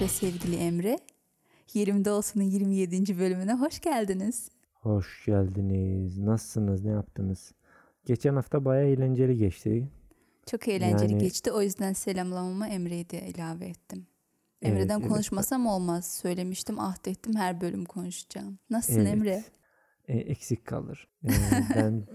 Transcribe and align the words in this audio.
ve 0.00 0.08
sevgili 0.08 0.56
Emre. 0.56 0.98
Yerimde 1.74 2.10
Olsun'un 2.10 2.44
27. 2.44 3.18
bölümüne 3.18 3.54
hoş 3.54 3.80
geldiniz. 3.80 4.50
Hoş 4.74 5.24
geldiniz. 5.26 6.18
Nasılsınız? 6.18 6.84
Ne 6.84 6.90
yaptınız? 6.90 7.52
Geçen 8.06 8.34
hafta 8.34 8.64
bayağı 8.64 8.84
eğlenceli 8.86 9.36
geçti. 9.36 9.88
Çok 10.46 10.68
eğlenceli 10.68 11.12
Yani- 11.12 11.22
geçti. 11.22 11.52
O 11.52 11.62
yüzden 11.62 11.92
selamlamama 11.92 12.68
Emre'yi 12.68 13.10
de 13.10 13.28
ilave 13.28 13.66
ettim. 13.66 14.06
Emre'den 14.62 14.88
Evet, 14.88 15.00
evet. 15.00 15.08
konuşmasam 15.08 15.66
olmaz. 15.66 16.10
Söylemiştim, 16.14 16.78
ahd 16.80 17.04
ettim 17.06 17.34
her 17.36 17.60
bölüm 17.60 17.84
konuşacağım. 17.84 18.58
Nasılsın 18.70 19.00
Evet. 19.00 19.12
Emre? 19.12 19.44
E, 20.08 20.16
eksik 20.18 20.64
kalır. 20.64 21.08
E, 21.24 21.28
ben 21.76 22.06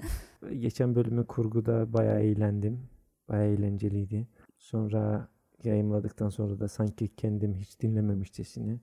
geçen 0.60 0.96
bölümü 0.96 1.28
kurguda 1.28 1.94
bayağı 1.94 2.20
eğlendim. 2.22 2.90
Bayağı 3.30 3.48
eğlenceliydi. 3.54 4.28
Sonra 4.58 5.28
yayınladıktan 5.64 6.30
sonra 6.30 6.60
da 6.60 6.68
sanki 6.68 7.08
kendim 7.16 7.54
hiç 7.56 7.80
dinlememişçesine 7.82 8.80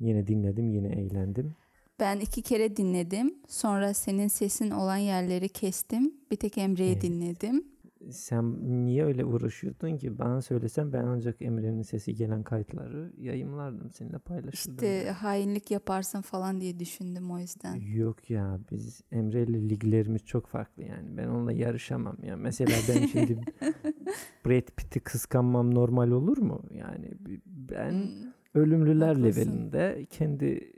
yine 0.00 0.26
dinledim, 0.26 0.70
yine 0.70 0.88
eğlendim. 0.88 1.54
Ben 2.00 2.20
iki 2.20 2.42
kere 2.42 2.76
dinledim. 2.76 3.34
Sonra 3.48 3.94
senin 3.94 4.28
sesin 4.28 4.70
olan 4.70 4.96
yerleri 4.96 5.48
kestim. 5.48 6.14
Bir 6.30 6.36
tek 6.36 6.58
Emre'yi 6.58 6.92
Evet. 6.92 7.02
dinledim. 7.02 7.64
Sen 8.10 8.58
niye 8.86 9.04
öyle 9.04 9.24
uğraşıyordun 9.24 9.96
ki? 9.96 10.18
Bana 10.18 10.42
söylesen 10.42 10.92
ben 10.92 11.04
ancak 11.04 11.42
Emre'nin 11.42 11.82
sesi 11.82 12.14
gelen 12.14 12.42
kayıtları 12.42 13.12
yayımlardım, 13.18 13.90
seninle 13.90 14.18
paylaşırdım. 14.18 14.74
İşte 14.74 15.10
hainlik 15.10 15.70
yaparsın 15.70 16.20
falan 16.20 16.60
diye 16.60 16.78
düşündüm 16.78 17.30
o 17.30 17.38
yüzden. 17.38 17.74
Yok 17.74 18.30
ya 18.30 18.58
biz 18.70 19.00
Emre 19.12 19.42
ile 19.42 19.68
liglerimiz 19.68 20.24
çok 20.24 20.46
farklı 20.46 20.82
yani. 20.82 21.16
Ben 21.16 21.28
onunla 21.28 21.52
yarışamam 21.52 22.16
ya. 22.22 22.36
Mesela 22.36 22.70
ben 22.88 23.06
şimdi 23.06 23.38
Brad 24.46 24.68
Pitt'i 24.76 25.00
kıskanmam 25.00 25.74
normal 25.74 26.10
olur 26.10 26.38
mu? 26.38 26.62
Yani 26.72 27.10
ben 27.46 27.92
Hmm, 27.92 28.32
ölümlüler 28.54 29.06
haklısın. 29.16 29.24
levelinde 29.42 30.06
kendi 30.10 30.72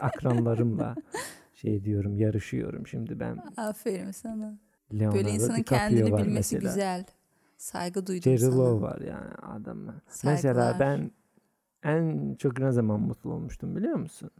akranlarımla 0.00 0.94
şey 1.54 1.84
diyorum 1.84 2.16
yarışıyorum 2.16 2.86
şimdi 2.86 3.20
ben. 3.20 3.38
Aferin 3.56 4.10
sana. 4.10 4.58
Leonardo 4.94 5.16
Böyle 5.16 5.30
insanın 5.30 5.56
DiCaprio 5.56 5.78
kendini 5.78 6.12
var 6.12 6.22
bilmesi 6.26 6.54
mesela. 6.54 6.72
güzel. 6.72 7.04
Saygı 7.56 8.06
duydum 8.06 8.22
Jerry 8.22 8.38
sana. 8.38 8.56
Lowe 8.56 8.82
var 8.82 9.00
yani 9.00 9.30
adamla. 9.42 9.94
Mesela 10.24 10.76
ben 10.80 11.10
en 11.82 12.34
çok 12.34 12.58
ne 12.58 12.72
zaman 12.72 13.00
mutlu 13.00 13.32
olmuştum 13.32 13.76
biliyor 13.76 13.96
musun? 13.96 14.30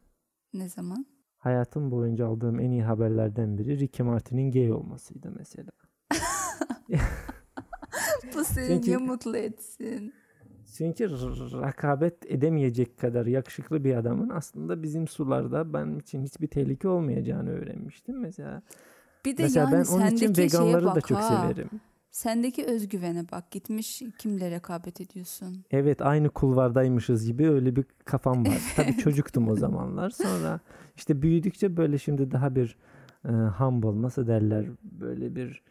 Ne 0.54 0.68
zaman? 0.68 1.06
Hayatım 1.38 1.90
boyunca 1.90 2.26
aldığım 2.26 2.60
en 2.60 2.70
iyi 2.70 2.82
haberlerden 2.82 3.58
biri 3.58 3.78
Ricky 3.78 4.08
Martin'in 4.08 4.50
gay 4.50 4.72
olmasıydı 4.72 5.32
mesela. 5.38 5.70
Bu 8.34 8.44
seni 8.44 8.66
Çünkü- 8.68 8.86
niye 8.86 8.96
mutlu 8.96 9.36
etsin? 9.36 10.14
Çünkü 10.76 11.10
rakabet 11.60 12.26
edemeyecek 12.26 12.98
kadar 12.98 13.26
yakışıklı 13.26 13.84
bir 13.84 13.94
adamın 13.94 14.28
aslında 14.28 14.82
bizim 14.82 15.08
sularda 15.08 15.72
benim 15.72 15.98
için 15.98 16.22
hiçbir 16.22 16.46
tehlike 16.46 16.88
olmayacağını 16.88 17.50
öğrenmiştim. 17.50 18.20
Mesela 18.20 18.62
Bir 19.24 19.36
de 19.36 19.42
mesela 19.42 19.70
yani 19.70 19.84
ben 19.86 19.92
onun 19.92 20.06
için 20.06 20.36
veganları 20.36 20.84
bak 20.84 20.96
da 20.96 21.00
çok 21.00 21.18
ha. 21.18 21.22
severim. 21.22 21.70
Sendeki 22.10 22.64
özgüvene 22.64 23.24
bak. 23.32 23.50
Gitmiş 23.50 24.02
kimle 24.18 24.50
rekabet 24.50 25.00
ediyorsun? 25.00 25.64
Evet 25.70 26.02
aynı 26.02 26.28
kulvardaymışız 26.28 27.26
gibi 27.26 27.50
öyle 27.50 27.76
bir 27.76 27.84
kafam 28.04 28.46
var. 28.46 28.62
Tabii 28.76 28.96
çocuktum 28.96 29.48
o 29.48 29.56
zamanlar. 29.56 30.10
Sonra 30.10 30.60
işte 30.96 31.22
büyüdükçe 31.22 31.76
böyle 31.76 31.98
şimdi 31.98 32.30
daha 32.30 32.54
bir 32.54 32.76
e, 33.24 33.28
humble 33.30 34.02
nasıl 34.02 34.26
derler 34.26 34.66
böyle 34.82 35.36
bir 35.36 35.62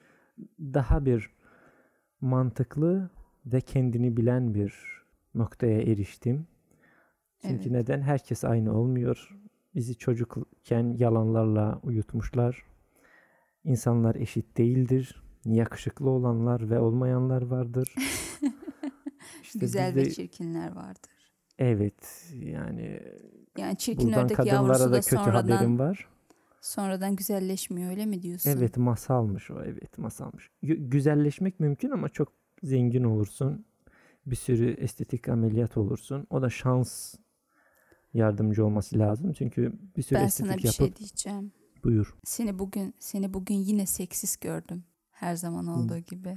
daha 0.60 1.06
bir 1.06 1.30
mantıklı 2.22 3.10
ve 3.46 3.62
kendini 3.62 4.18
bilen 4.18 4.54
bir 4.54 4.74
noktaya 5.36 5.82
eriştim. 5.82 6.48
Çünkü 7.42 7.56
Evet. 7.64 7.72
neden? 7.72 8.02
Herkes 8.02 8.44
aynı 8.44 8.78
olmuyor. 8.78 9.38
Bizi 9.76 9.96
çocukken 9.96 10.96
yalanlarla 10.98 11.80
uyutmuşlar. 11.84 12.64
İnsanlar 13.64 14.16
eşit 14.16 14.58
değildir. 14.58 15.24
Yakışıklı 15.46 16.10
olanlar 16.10 16.70
ve 16.70 16.80
olmayanlar 16.80 17.42
vardır. 17.42 17.96
İşte 19.44 19.60
Güzel 19.60 19.96
biz 19.96 20.04
ve 20.08 20.12
çirkinler 20.14 20.72
vardır. 20.76 21.12
Evet 21.60 22.28
yani 22.34 23.00
Yani 23.58 23.78
çirkin 23.78 24.12
ördek 24.12 24.46
yavrusu 24.46 24.86
da 24.86 24.92
da 24.92 25.02
kötü 25.02 25.16
sonradan 25.16 25.52
haberim 25.52 25.80
var. 25.80 26.08
sonradan 26.62 27.16
güzelleşmiyor 27.16 27.90
öyle 27.90 28.06
mi 28.06 28.22
diyorsun? 28.22 28.50
Evet 28.50 28.78
masalmış 28.78 29.52
o 29.52 29.64
evet 29.64 29.98
masalmış. 29.98 30.50
Gü- 30.64 30.90
güzelleşmek 30.90 31.60
mümkün 31.60 31.90
ama 31.92 32.10
çok 32.10 32.34
zengin 32.64 33.04
olursun. 33.04 33.66
Bir 34.26 34.36
sürü 34.36 34.72
estetik 34.72 35.30
ameliyat 35.30 35.78
olursun. 35.78 36.28
O 36.30 36.42
da 36.42 36.50
şans 36.50 37.16
yardımcı 38.14 38.66
olması 38.66 39.00
lazım. 39.00 39.34
Çünkü 39.34 39.74
bir 39.98 40.02
sürü 40.02 40.20
Ben 40.20 40.26
estetik 40.26 40.48
sana 40.48 40.58
bir 40.58 40.64
yapıp 40.64 40.78
şey 40.78 40.96
diyeceğim. 40.96 41.52
Buyur. 41.84 42.16
Seni 42.24 42.60
bugün 42.60 42.94
seni 43.00 43.34
bugün 43.34 43.56
yine 43.56 43.86
seksist 43.86 44.42
gördüm. 44.42 44.84
Her 45.12 45.36
zaman 45.36 45.68
olduğu 45.68 45.98
gibi. 45.98 46.36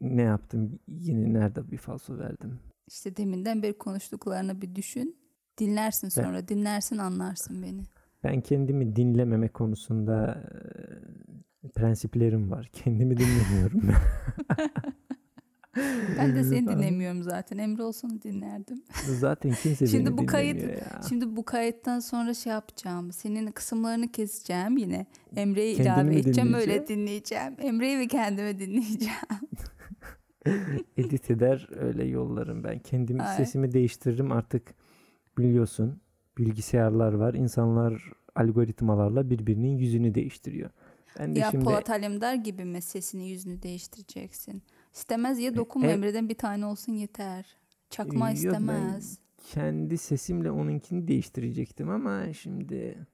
Ne 0.00 0.22
yaptım? 0.22 0.78
Yine 0.88 1.32
nerede 1.32 1.70
bir 1.70 1.76
falso 1.78 2.18
verdim? 2.18 2.58
İşte 2.88 3.16
deminden 3.16 3.62
beri 3.62 3.78
konuştuklarını 3.78 4.60
bir 4.62 4.74
düşün. 4.74 5.16
Dinlersin 5.58 6.10
Ben- 6.16 6.22
sonra. 6.22 6.48
Dinlersin 6.48 6.98
anlarsın 6.98 7.62
beni. 7.62 7.82
Ben 8.24 8.40
kendimi 8.40 8.96
dinlememe 8.96 9.48
konusunda 9.48 10.44
e, 11.64 11.68
prensiplerim 11.68 12.50
var. 12.50 12.70
Kendimi 12.72 13.16
dinlemiyorum. 13.16 13.82
Ben 16.18 16.36
de 16.36 16.44
seni 16.44 16.68
dinlemiyorum 16.68 17.22
zaten. 17.22 17.58
Emre 17.58 17.82
olsun 17.82 18.22
dinlerdim. 18.22 18.82
Zaten 19.06 19.52
kimse 19.62 19.86
Şimdi 19.86 20.10
beni 20.10 20.18
bu 20.18 20.26
kayıt- 20.26 20.56
dinlemiyor 20.56 20.80
ya. 20.80 21.00
Şimdi 21.08 21.36
bu 21.36 21.44
kayıttan 21.44 22.00
sonra 22.00 22.34
şey 22.34 22.52
yapacağım. 22.52 23.12
Senin 23.12 23.50
kısımlarını 23.50 24.12
keseceğim 24.12 24.76
yine. 24.76 25.06
Emre'yi 25.36 25.76
ilave 25.76 26.18
edeceğim. 26.18 26.54
Öyle 26.54 26.88
dinleyeceğim. 26.88 27.56
Emre'yi 27.58 27.98
ve 27.98 28.06
kendimi 28.06 28.58
dinleyeceğim. 28.58 29.16
edit 30.96 31.30
eder 31.30 31.68
öyle 31.76 32.04
yollarım 32.04 32.64
ben. 32.64 32.78
Kendim 32.78 33.20
Ay. 33.20 33.36
sesimi 33.36 33.72
değiştiririm 33.72 34.32
artık 34.32 34.74
biliyorsun 35.38 36.00
bilgisayarlar 36.38 37.12
var. 37.12 37.34
İnsanlar 37.34 38.12
algoritmalarla 38.34 39.30
birbirinin 39.30 39.76
yüzünü 39.78 40.14
değiştiriyor. 40.14 40.70
Ben 41.18 41.34
de 41.34 41.38
ya 41.40 41.50
şimdi 41.50 41.64
Polat 41.64 41.90
Alemdar 41.90 42.34
gibi 42.34 42.64
mi 42.64 42.82
sesini 42.82 43.28
yüzünü 43.28 43.62
değiştireceksin? 43.62 44.62
İstemez 44.92 45.38
ya 45.38 45.56
dokunma 45.56 45.88
e- 45.88 45.90
Emre'den 45.92 46.28
bir 46.28 46.34
tane 46.34 46.66
olsun 46.66 46.92
yeter. 46.92 47.56
Çakma 47.90 48.28
Yok, 48.30 48.38
istemez. 48.38 49.18
kendi 49.52 49.98
sesimle 49.98 50.50
onunkini 50.50 51.08
değiştirecektim 51.08 51.90
ama 51.90 52.32
şimdi 52.32 53.06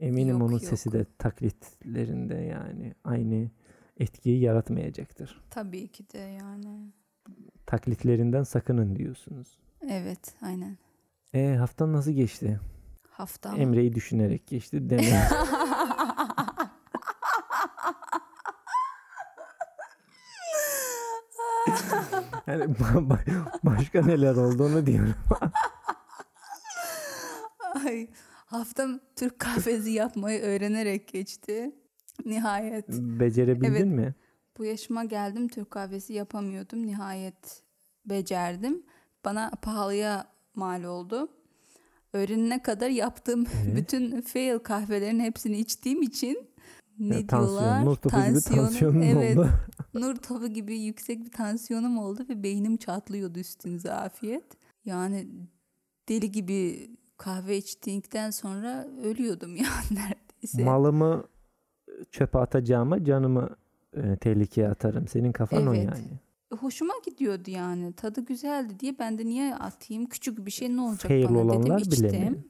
eminim 0.00 0.28
Yok, 0.34 0.42
onun 0.42 0.52
yok. 0.52 0.64
sesi 0.64 0.92
de 0.92 1.06
taklitlerinde 1.18 2.34
yani 2.34 2.94
aynı 3.04 3.50
etkiyi 3.96 4.40
yaratmayacaktır. 4.40 5.40
Tabii 5.50 5.88
ki 5.88 6.10
de 6.12 6.18
yani. 6.18 6.92
Taklitlerinden 7.66 8.42
sakının 8.42 8.96
diyorsunuz. 8.96 9.58
Evet 9.88 10.34
aynen. 10.42 10.78
E 11.34 11.54
haftan 11.54 11.92
nasıl 11.92 12.10
geçti? 12.10 12.60
Hafta. 13.10 13.56
Emre'yi 13.56 13.94
düşünerek 13.94 14.46
geçti 14.46 14.90
deme. 14.90 15.02
yani 22.46 22.64
ba- 22.64 23.08
ba- 23.08 23.44
başka 23.64 24.02
neler 24.02 24.34
olduğunu 24.36 24.86
diyorum. 24.86 25.14
Ay, 27.86 28.08
haftam 28.46 29.00
Türk 29.16 29.38
kahvesi 29.38 29.90
yapmayı 29.90 30.40
öğrenerek 30.40 31.08
geçti. 31.08 31.74
Nihayet. 32.24 32.88
Becerebildin 32.88 33.70
Evet. 33.72 33.86
mi? 33.86 34.14
Bu 34.58 34.64
yaşıma 34.64 35.04
geldim 35.04 35.48
Türk 35.48 35.70
kahvesi 35.70 36.12
yapamıyordum. 36.12 36.86
Nihayet 36.86 37.62
becerdim. 38.06 38.82
Bana 39.24 39.50
pahalıya 39.62 40.26
mal 40.54 40.82
oldu. 40.84 41.28
Öğrenene 42.12 42.62
kadar 42.62 42.88
yaptığım 42.88 43.46
Evet. 43.64 43.76
bütün 43.76 44.20
fail 44.20 44.58
kahvelerin 44.58 45.20
hepsini 45.20 45.58
içtiğim 45.58 46.02
için 46.02 46.49
ne 47.00 47.14
Ya, 47.14 47.26
tansiyon, 47.26 47.58
diyorlar? 47.60 47.84
nur 47.84 47.96
topu 47.96 48.16
gibi 48.16 48.38
Tansiyonum- 48.38 49.04
evet, 49.04 49.38
oldu. 49.38 49.48
nur 49.94 50.16
topu 50.16 50.46
gibi 50.48 50.78
yüksek 50.78 51.24
bir 51.24 51.30
tansiyonum 51.30 51.98
oldu 51.98 52.24
ve 52.28 52.42
beynim 52.42 52.76
çatlıyordu 52.76 53.38
üstünüze 53.38 53.92
afiyet. 53.92 54.44
Yani 54.84 55.26
deli 56.08 56.32
gibi 56.32 56.90
kahve 57.16 57.56
içtikten 57.56 58.30
sonra 58.30 58.86
ölüyordum 59.04 59.56
yani 59.56 59.86
neredeyse. 59.90 60.64
Malımı 60.64 61.24
çöpe 62.10 62.38
atacağıma 62.38 63.04
canımı 63.04 63.48
e, 63.96 64.16
tehlikeye 64.16 64.68
atarım. 64.68 65.08
Senin 65.08 65.32
kafan 65.32 65.66
o 65.66 65.74
Evet. 65.74 65.84
yani. 65.84 66.04
Hoşuma 66.60 66.92
gidiyordu 67.04 67.50
yani. 67.50 67.92
Tadı 67.92 68.20
güzeldi 68.20 68.80
diye 68.80 68.98
ben 68.98 69.18
de 69.18 69.24
niye 69.26 69.54
atayım? 69.54 70.06
Küçük 70.06 70.46
bir 70.46 70.50
şey 70.50 70.76
ne 70.76 70.80
olacak 70.80 71.08
Fail 71.08 71.24
bana 71.24 71.30
dedim 71.34 71.48
olanlar 71.50 71.78
bile 71.82 71.84
içtim. 72.08 72.32
mi? 72.32 72.44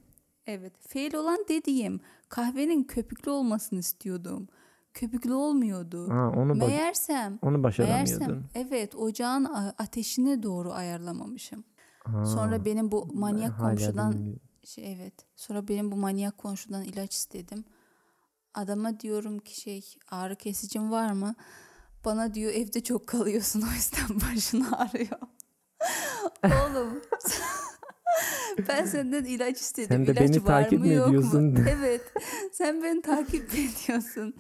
Evet. 0.47 0.73
Fail 0.89 1.15
olan 1.15 1.39
dediğim 1.49 2.01
kahvenin 2.29 2.85
köpüklü 2.85 3.31
olmasını 3.31 3.79
istiyordum. 3.79 4.49
Köpüklü 4.95 5.33
olmuyordu. 5.35 6.09
Ha, 6.11 6.33
onu 6.37 6.55
Meğersem 6.55 7.39
onu 7.43 7.59
Meğersem 7.59 7.63
başaramıyordun. 7.63 8.45
evet 8.55 8.95
ocağın 8.95 9.45
ateşine 9.79 10.43
doğru 10.43 10.73
ayarlamamışım. 10.73 11.65
Ha, 12.05 12.25
Sonra 12.27 12.65
benim 12.65 12.93
bu 12.93 13.07
manyak 13.15 13.59
komşudan 13.59 14.13
bilmiyorum. 14.13 14.41
şey 14.65 14.93
evet. 14.93 15.15
Sonra 15.37 15.69
benim 15.69 15.93
bu 15.93 15.97
manyak 15.97 16.39
komşudan 16.39 16.83
ilaç 16.85 17.15
istedim. 17.15 17.65
Adama 18.55 19.01
diyorum 19.01 19.39
ki 19.39 19.61
şey 19.61 19.95
ağrı 20.11 20.37
kesicin 20.37 20.91
var 20.91 21.13
mı? 21.13 21.35
Bana 22.05 22.35
diyor 22.35 22.53
evde 22.53 22.83
çok 22.83 23.07
kalıyorsun 23.07 23.63
o 23.63 23.75
yüzden 23.75 24.21
başın 24.31 24.61
ağrıyor. 24.61 25.19
Oğlum 26.45 27.01
ben 28.69 28.85
senden 28.85 29.25
ilaç 29.25 29.61
istedim. 29.61 29.89
Sen 29.89 30.07
de 30.07 30.12
İlaç 30.12 30.21
beni 30.21 30.37
var 30.45 30.47
takip 30.47 30.79
mı, 30.81 30.87
mi 30.87 30.95
yok 30.95 31.09
mu? 31.09 31.17
ediyorsun? 31.17 31.57
Evet. 31.69 32.12
Sen 32.53 32.83
beni 32.83 33.03
takip 33.03 33.51
ediyorsun? 33.55 34.35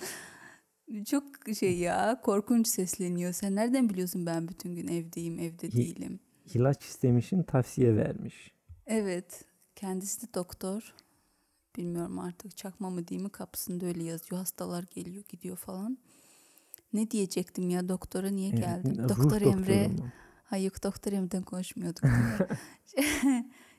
Çok 1.06 1.24
şey 1.58 1.78
ya 1.78 2.20
korkunç 2.24 2.68
sesleniyor. 2.68 3.32
Sen 3.32 3.54
nereden 3.54 3.88
biliyorsun 3.88 4.26
ben 4.26 4.48
bütün 4.48 4.74
gün 4.74 4.88
evdeyim, 4.88 5.38
evde 5.38 5.72
değilim. 5.72 6.20
İlaç 6.54 6.84
istemişin 6.84 7.42
tavsiye 7.42 7.96
vermiş. 7.96 8.52
Evet. 8.86 9.44
Kendisi 9.76 10.22
de 10.28 10.34
doktor. 10.34 10.94
Bilmiyorum 11.76 12.18
artık 12.18 12.56
çakma 12.56 12.90
mı 12.90 13.08
değil 13.08 13.22
mi 13.22 13.30
kapısında 13.30 13.86
öyle 13.86 14.04
yazıyor. 14.04 14.38
Hastalar 14.38 14.84
geliyor 14.94 15.24
gidiyor 15.28 15.56
falan. 15.56 15.98
Ne 16.92 17.10
diyecektim 17.10 17.70
ya 17.70 17.88
doktora 17.88 18.30
niye 18.30 18.50
Evet, 18.50 18.58
geldim? 18.60 18.96
ruh 19.04 19.08
Doktor 19.08 19.40
Emre. 19.40 19.88
mu? 19.88 20.08
Hayır 20.50 20.64
yok 20.64 20.82
doktor 20.82 21.12
Emre'den 21.12 21.42
konuşmuyorduk. 21.42 22.02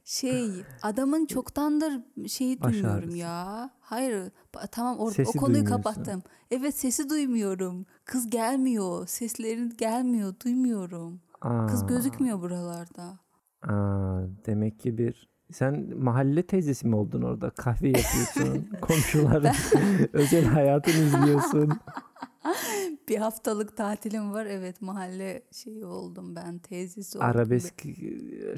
şey 0.03 0.49
adamın 0.81 1.25
çoktandır 1.25 2.01
şeyi 2.27 2.61
Baş 2.61 2.73
duymuyorum 2.73 3.03
ağrısı. 3.03 3.17
ya. 3.17 3.69
Hayır 3.79 4.31
tamam 4.71 4.97
or- 4.97 5.27
o 5.27 5.31
konuyu 5.39 5.65
kapattım. 5.65 6.23
Evet 6.51 6.75
sesi 6.75 7.09
duymuyorum. 7.09 7.85
Kız 8.05 8.29
gelmiyor. 8.29 9.07
Seslerin 9.07 9.73
gelmiyor. 9.77 10.33
Duymuyorum. 10.45 11.21
Kız 11.69 11.83
Aa, 11.83 11.87
gözükmüyor 11.87 12.41
buralarda. 12.41 13.19
Aa, 13.61 14.21
demek 14.45 14.79
ki 14.79 14.97
bir 14.97 15.29
sen 15.51 15.97
mahalle 15.97 16.47
teyzesi 16.47 16.87
mi 16.87 16.95
oldun 16.95 17.21
orada? 17.21 17.49
Kahve 17.49 17.87
yapıyorsun, 17.87 18.69
komşuların 18.81 19.55
özel 20.13 20.45
hayatını 20.45 20.93
izliyorsun. 20.95 21.69
Bir 23.11 23.17
haftalık 23.17 23.77
tatilim 23.77 24.33
var. 24.33 24.45
Evet 24.45 24.81
mahalle 24.81 25.43
şeyi 25.51 25.85
oldum 25.85 26.35
ben. 26.35 26.59
Teyzesi 26.59 27.17
oldum. 27.17 27.29
Arabesk 27.29 27.83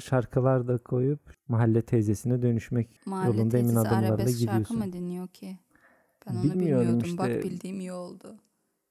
şarkılar 0.00 0.68
da 0.68 0.78
koyup 0.78 1.20
mahalle 1.48 1.82
teyzesine 1.82 2.42
dönüşmek 2.42 3.00
Mahalle 3.06 3.36
yolunda 3.36 3.58
emin 3.58 3.74
adımlarla 3.74 4.08
arabesk 4.08 4.30
şarkı 4.30 4.40
gidiyorsun. 4.40 4.78
mı 4.78 4.92
dinliyor 4.92 5.28
ki? 5.28 5.58
Ben 6.26 6.34
onu 6.34 6.42
Bilmiyorum 6.42 6.88
bilmiyordum. 6.88 7.18
Bak 7.18 7.28
işte. 7.28 7.42
bildiğim 7.42 7.80
iyi 7.80 7.92
oldu. 7.92 8.36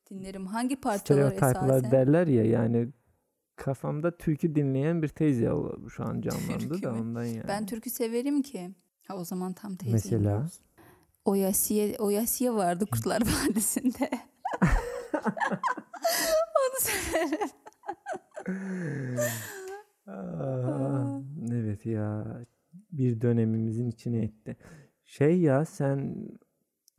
Dinlerim. 0.10 0.46
Hangi 0.46 0.76
parçalar 0.76 1.32
esasen? 1.32 1.92
derler 1.92 2.28
ya 2.28 2.46
yani 2.46 2.90
kafamda 3.56 4.18
türkü 4.18 4.56
dinleyen 4.56 5.02
bir 5.02 5.08
teyze 5.08 5.50
şu 5.90 6.04
an 6.04 6.22
canlandı 6.22 6.60
Türkü 6.60 6.84
da 6.84 6.94
ondan 6.94 7.26
yani. 7.26 7.48
Ben 7.48 7.66
türkü 7.66 7.90
severim 7.90 8.42
ki. 8.42 8.72
Ha 9.08 9.16
o 9.16 9.26
zaman 9.26 9.54
tam 9.54 9.76
teyzeyim. 9.76 10.24
Mesela? 10.24 10.48
Oyasiye, 11.26 11.98
Oyasiye 11.98 12.54
vardı 12.54 12.86
Kurtlar 12.92 13.22
Vadisi'nde. 13.22 14.10
Onu 16.60 16.80
severim. 16.80 17.50
Aa, 20.08 21.22
evet 21.52 21.86
ya 21.86 22.26
bir 22.92 23.22
dönemimizin 23.22 23.88
içine 23.88 24.18
etti. 24.24 24.58
Şey 25.06 25.40
ya 25.42 25.66
sen 25.66 26.16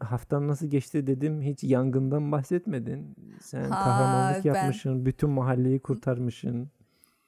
haftan 0.00 0.48
nasıl 0.48 0.66
geçti 0.66 1.06
dedim 1.06 1.42
hiç 1.42 1.64
yangından 1.64 2.32
bahsetmedin. 2.32 3.16
Sen 3.40 3.70
Ha, 3.70 3.84
kahramanlık 3.84 4.44
ben- 4.44 4.48
yapmışsın, 4.54 5.06
bütün 5.06 5.30
mahalleyi 5.30 5.80
kurtarmışsın. 5.80 6.70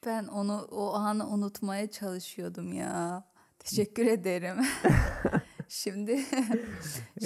Ben 0.06 0.26
onu 0.26 0.68
o 0.70 0.94
anı 0.94 1.28
unutmaya 1.28 1.90
çalışıyordum 1.90 2.72
ya. 2.72 3.24
Teşekkür 3.58 4.06
ederim. 4.06 4.56
Şimdi 5.68 6.20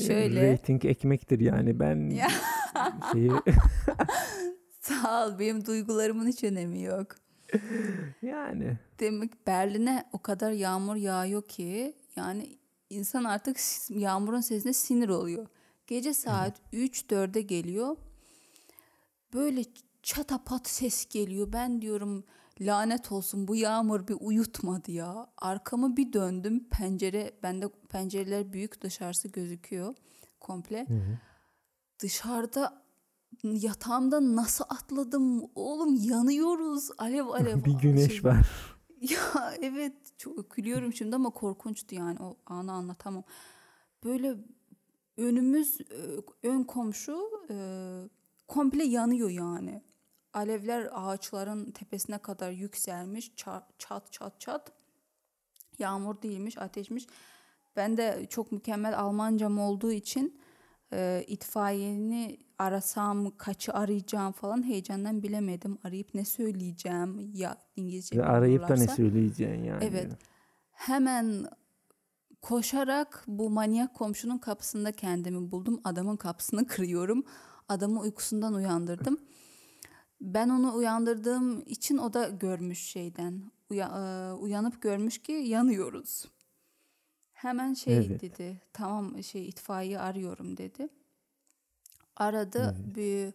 şöyle 0.06 0.52
Rating 0.52 0.84
ekmektir 0.84 1.40
yani 1.40 1.80
ben 1.80 2.10
Ya. 2.10 2.28
Şeyi 3.12 3.30
sağ 4.80 5.26
ol 5.26 5.38
benim 5.38 5.66
duygularımın 5.66 6.26
hiç 6.28 6.44
önemi 6.44 6.82
yok. 6.82 7.06
yani 8.22 8.78
Demek 9.00 9.46
Berlin'e 9.46 10.04
o 10.12 10.18
kadar 10.18 10.52
yağmur 10.52 10.96
yağıyor 10.96 11.42
ki 11.42 11.96
yani 12.16 12.58
insan 12.90 13.24
artık 13.24 13.56
yağmurun 13.88 14.40
sesine 14.40 14.72
sinir 14.72 15.08
oluyor. 15.08 15.46
Gece 15.86 16.14
saat 16.14 16.60
3-4'e 16.72 17.40
geliyor. 17.40 17.96
Böyle 19.34 19.64
çatapat 20.02 20.68
ses 20.68 21.08
geliyor. 21.08 21.52
Ben 21.52 21.82
diyorum 21.82 22.24
lanet 22.60 23.12
olsun 23.12 23.48
bu 23.48 23.56
yağmur 23.56 24.08
bir 24.08 24.16
uyutmadı 24.20 24.90
ya. 24.90 25.26
Arkamı 25.38 25.96
bir 25.96 26.12
döndüm 26.12 26.68
pencere 26.68 27.32
bende 27.42 27.68
pencereler 27.88 28.52
büyük 28.52 28.82
dışarısı 28.82 29.28
gözüküyor 29.28 29.94
komple. 30.40 30.86
Dışarıda 32.02 32.82
yatağımda 33.42 34.36
nasıl 34.36 34.64
atladım 34.68 35.42
oğlum 35.54 35.94
yanıyoruz 35.96 36.90
alev 36.98 37.26
alev. 37.26 37.64
bir 37.64 37.72
güneş 37.72 38.12
Şey- 38.12 38.24
var. 38.24 38.46
ya 39.00 39.54
evet 39.62 39.92
çok 40.18 40.50
gülüyorum 40.50 40.92
şimdi 40.92 41.16
ama 41.16 41.30
korkunçtu 41.30 41.94
yani 41.94 42.18
o 42.22 42.36
anı 42.46 42.72
anlatamam. 42.72 43.24
Böyle 44.04 44.36
önümüz 45.16 45.80
ö, 45.90 46.20
ön 46.42 46.62
komşu 46.62 47.30
e, 47.50 47.54
komple 48.48 48.84
yanıyor 48.84 49.30
yani. 49.30 49.82
Alevler 50.32 50.88
ağaçların 50.92 51.70
tepesine 51.70 52.18
kadar 52.18 52.50
yükselmiş 52.50 53.28
ça- 53.36 53.62
çat 53.78 54.12
çat 54.12 54.40
çat. 54.40 54.72
Yağmur 55.78 56.22
değilmiş 56.22 56.58
ateşmiş. 56.58 57.06
Ben 57.76 57.96
de 57.96 58.26
çok 58.30 58.52
mükemmel 58.52 58.98
Almancam 58.98 59.58
olduğu 59.58 59.92
için 59.92 60.40
e, 60.92 61.24
itfaiyeni 61.26 62.38
arasam 62.58 63.36
kaçı 63.36 63.72
arayacağım 63.72 64.32
falan 64.32 64.66
heyecandan 64.66 65.22
bilemedim. 65.22 65.78
Arayıp 65.84 66.14
ne 66.14 66.24
söyleyeceğim 66.24 67.30
ya 67.34 67.56
İngilizce 67.76 68.24
arayıp 68.24 68.68
da 68.68 68.74
ne 68.74 68.88
söyleyeceksin 68.88 69.64
yani. 69.64 69.84
Evet. 69.84 70.12
Hemen 70.72 71.46
koşarak 72.42 73.24
bu 73.28 73.50
manyak 73.50 73.94
komşunun 73.94 74.38
kapısında 74.38 74.92
kendimi 74.92 75.50
buldum. 75.50 75.80
Adamın 75.84 76.16
kapısını 76.16 76.66
kırıyorum. 76.66 77.24
Adamı 77.68 78.00
uykusundan 78.00 78.54
uyandırdım. 78.54 79.20
Ben 80.20 80.48
onu 80.48 80.74
uyandırdığım 80.74 81.62
için 81.66 81.98
o 81.98 82.12
da 82.12 82.28
görmüş 82.28 82.78
şeyden. 82.78 83.42
Uya- 83.70 84.30
e, 84.30 84.32
uyanıp 84.32 84.82
görmüş 84.82 85.18
ki 85.18 85.32
yanıyoruz. 85.32 86.24
Hemen 87.40 87.74
şey 87.74 87.96
Evet. 87.96 88.20
dedi. 88.22 88.60
Tamam 88.72 89.22
şey 89.22 89.48
itfaiye 89.48 89.98
arıyorum 90.00 90.56
dedi. 90.56 90.88
Aradı. 92.16 92.76
Bir 92.96 93.32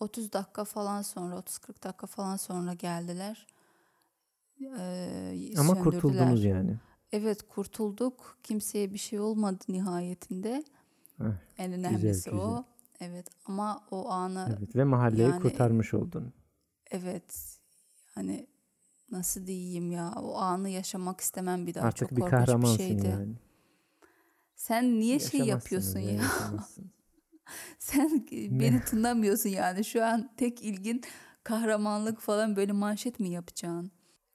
30 0.00 0.32
dakika 0.32 0.64
falan 0.64 1.02
sonra 1.02 1.34
30-40 1.36 1.82
dakika 1.82 2.06
falan 2.06 2.36
sonra 2.36 2.74
geldiler. 2.74 3.46
Ee, 4.78 5.52
Ama 5.58 5.74
kurtuldunuz 5.74 6.44
yani. 6.44 6.76
Evet 7.12 7.42
kurtulduk. 7.48 8.38
Kimseye 8.42 8.92
bir 8.92 8.98
şey 8.98 9.20
olmadı 9.20 9.64
nihayetinde. 9.68 10.64
Heh, 11.18 11.24
En 11.58 11.72
önemlisi 11.72 12.30
güzel. 12.30 12.34
o. 12.34 12.64
Evet 13.00 13.26
ama 13.46 13.84
o 13.90 14.08
anı 14.10 14.56
Evet 14.58 14.76
ve 14.76 14.84
mahalleyi 14.84 15.28
Yani- 15.28 15.42
kurtarmış 15.42 15.94
oldun. 15.94 16.32
evet 16.90 17.58
hani 18.14 18.46
nasıl 19.10 19.46
diyeyim 19.46 19.90
ya 19.92 20.12
o 20.16 20.36
anı 20.36 20.68
yaşamak 20.68 21.20
istemem 21.20 21.66
bir 21.66 21.74
daha. 21.74 21.86
Artık 21.86 22.08
Çok 22.08 22.10
bir 22.10 22.20
korkunç 22.20 22.40
bir 22.40 22.46
kahramansın 22.46 22.76
şeydi. 22.76 23.06
yani. 23.06 23.34
Sen 24.54 25.00
niye 25.00 25.18
şey 25.18 25.40
yapıyorsun 25.40 26.00
ya? 26.00 26.22
Sen 27.78 28.26
beni 28.32 28.80
tınlamıyorsun 28.80 29.50
yani. 29.50 29.84
Şu 29.84 30.04
an 30.04 30.30
tek 30.36 30.62
ilgin 30.62 31.02
kahramanlık 31.44 32.20
falan 32.20 32.56
böyle 32.56 32.72
manşet 32.72 33.20
mi 33.20 33.28
yapacaksın? 33.28 33.90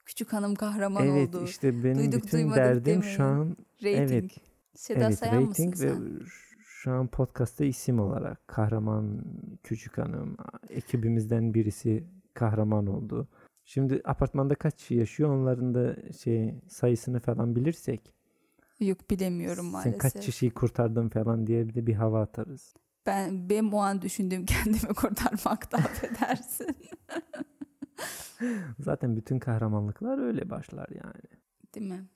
Küçük 0.06 0.32
hanım 0.32 0.54
kahraman 0.54 1.06
evet 1.06 1.34
oldu. 1.34 1.44
işte 1.44 1.84
benim 1.84 1.98
Duyduk, 1.98 2.24
bütün 2.24 2.50
derdim 2.50 3.02
şu 3.02 3.24
an 3.24 3.56
Rating. 3.84 4.10
evet, 4.10 4.30
Seda 4.74 5.04
evet 5.04 5.18
Sayan 5.18 5.50
rating 5.50 5.74
ve 5.80 5.88
sen? 5.88 6.20
şu 6.64 6.92
an 6.92 7.06
podcast'ta 7.08 7.64
isim 7.64 8.00
olarak 8.00 8.48
kahraman 8.48 9.24
küçük 9.62 9.98
hanım 9.98 10.36
ekibimizden 10.68 11.54
birisi 11.54 12.04
kahraman 12.34 12.86
oldu. 12.86 13.28
Şimdi 13.68 14.00
apartmanda 14.04 14.54
kaç 14.54 14.76
kişi 14.76 14.94
yaşıyor 14.94 15.30
onların 15.30 15.74
da 15.74 15.96
şey 16.12 16.54
sayısını 16.68 17.20
falan 17.20 17.56
bilirsek 17.56 18.12
Yok 18.80 19.10
bilemiyorum 19.10 19.66
maalesef. 19.66 19.92
sen 19.92 19.98
kaç 19.98 20.26
kişiyi 20.26 20.50
kurtardın 20.50 21.08
falan 21.08 21.46
diye 21.46 21.68
bir 21.68 21.74
de 21.74 21.86
bir 21.86 21.94
hava 21.94 22.22
atarız. 22.22 22.74
Ben 23.06 23.48
benim 23.50 23.74
o 23.74 23.78
an 23.78 24.02
düşündüğüm 24.02 24.44
kendimi 24.46 24.94
kurtarmakta 24.94 25.76
affedersin. 25.78 26.76
Zaten 28.78 29.16
bütün 29.16 29.38
kahramanlıklar 29.38 30.18
öyle 30.18 30.50
başlar 30.50 30.88
yani. 30.88 31.40
Değil 31.74 31.86
mi? 31.86 32.06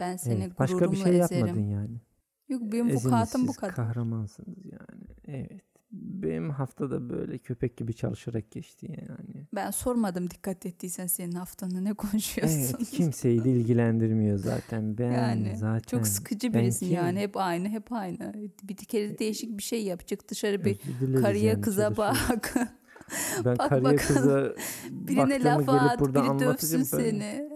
Ben 0.00 0.16
seni 0.16 0.42
Evet, 0.44 0.58
başka 0.58 0.92
bir 0.92 0.96
şey 0.96 1.20
ezerim. 1.20 1.46
yapmadın 1.46 1.68
yani. 1.68 2.00
Yok 2.48 2.62
benim 2.62 2.90
vukuatım 2.90 3.42
bu 3.42 3.46
siz 3.46 3.56
kadar. 3.56 3.74
Kahramansınız 3.74 4.64
yani. 4.64 5.04
Evet. 5.24 5.64
Benim 5.92 6.50
haftada 6.50 7.10
böyle 7.10 7.38
köpek 7.38 7.76
gibi 7.76 7.94
çalışarak 7.94 8.50
geçti 8.50 8.86
yani. 9.08 9.29
Ben 9.54 9.70
sormadım 9.70 10.30
dikkat 10.30 10.66
ettiysen 10.66 11.06
senin 11.06 11.32
haftanı 11.32 11.84
ne 11.84 11.94
konuşuyorsun. 11.94 12.58
Evet 12.58 12.90
kimseyi 12.90 13.44
de 13.44 13.50
ilgilendirmiyor 13.50 14.38
zaten. 14.38 14.98
Ben 14.98 15.10
Yani 15.12 15.56
zaten 15.56 15.98
Çok 15.98 16.06
sıkıcı 16.06 16.54
birisin 16.54 16.86
kim? 16.86 16.94
yani 16.96 17.20
hep 17.20 17.36
aynı 17.36 17.68
hep 17.68 17.92
aynı. 17.92 18.32
Bir 18.62 18.76
kere 18.76 19.18
değişik 19.18 19.58
bir 19.58 19.62
şey 19.62 19.84
yap 19.84 20.06
çık 20.06 20.28
dışarı 20.28 20.64
bir 20.64 20.78
karıya 21.22 21.44
yani, 21.44 21.60
kıza 21.60 21.96
bak. 21.96 22.54
Ben 23.44 23.58
Bak 23.58 23.68
karıya 23.70 23.84
bakalım. 23.84 23.96
kıza 23.98 24.52
Birine 24.90 25.44
laf 25.44 25.68
at, 25.68 26.00
biri 26.00 26.40
dövsün 26.40 26.82
seni. 26.82 27.48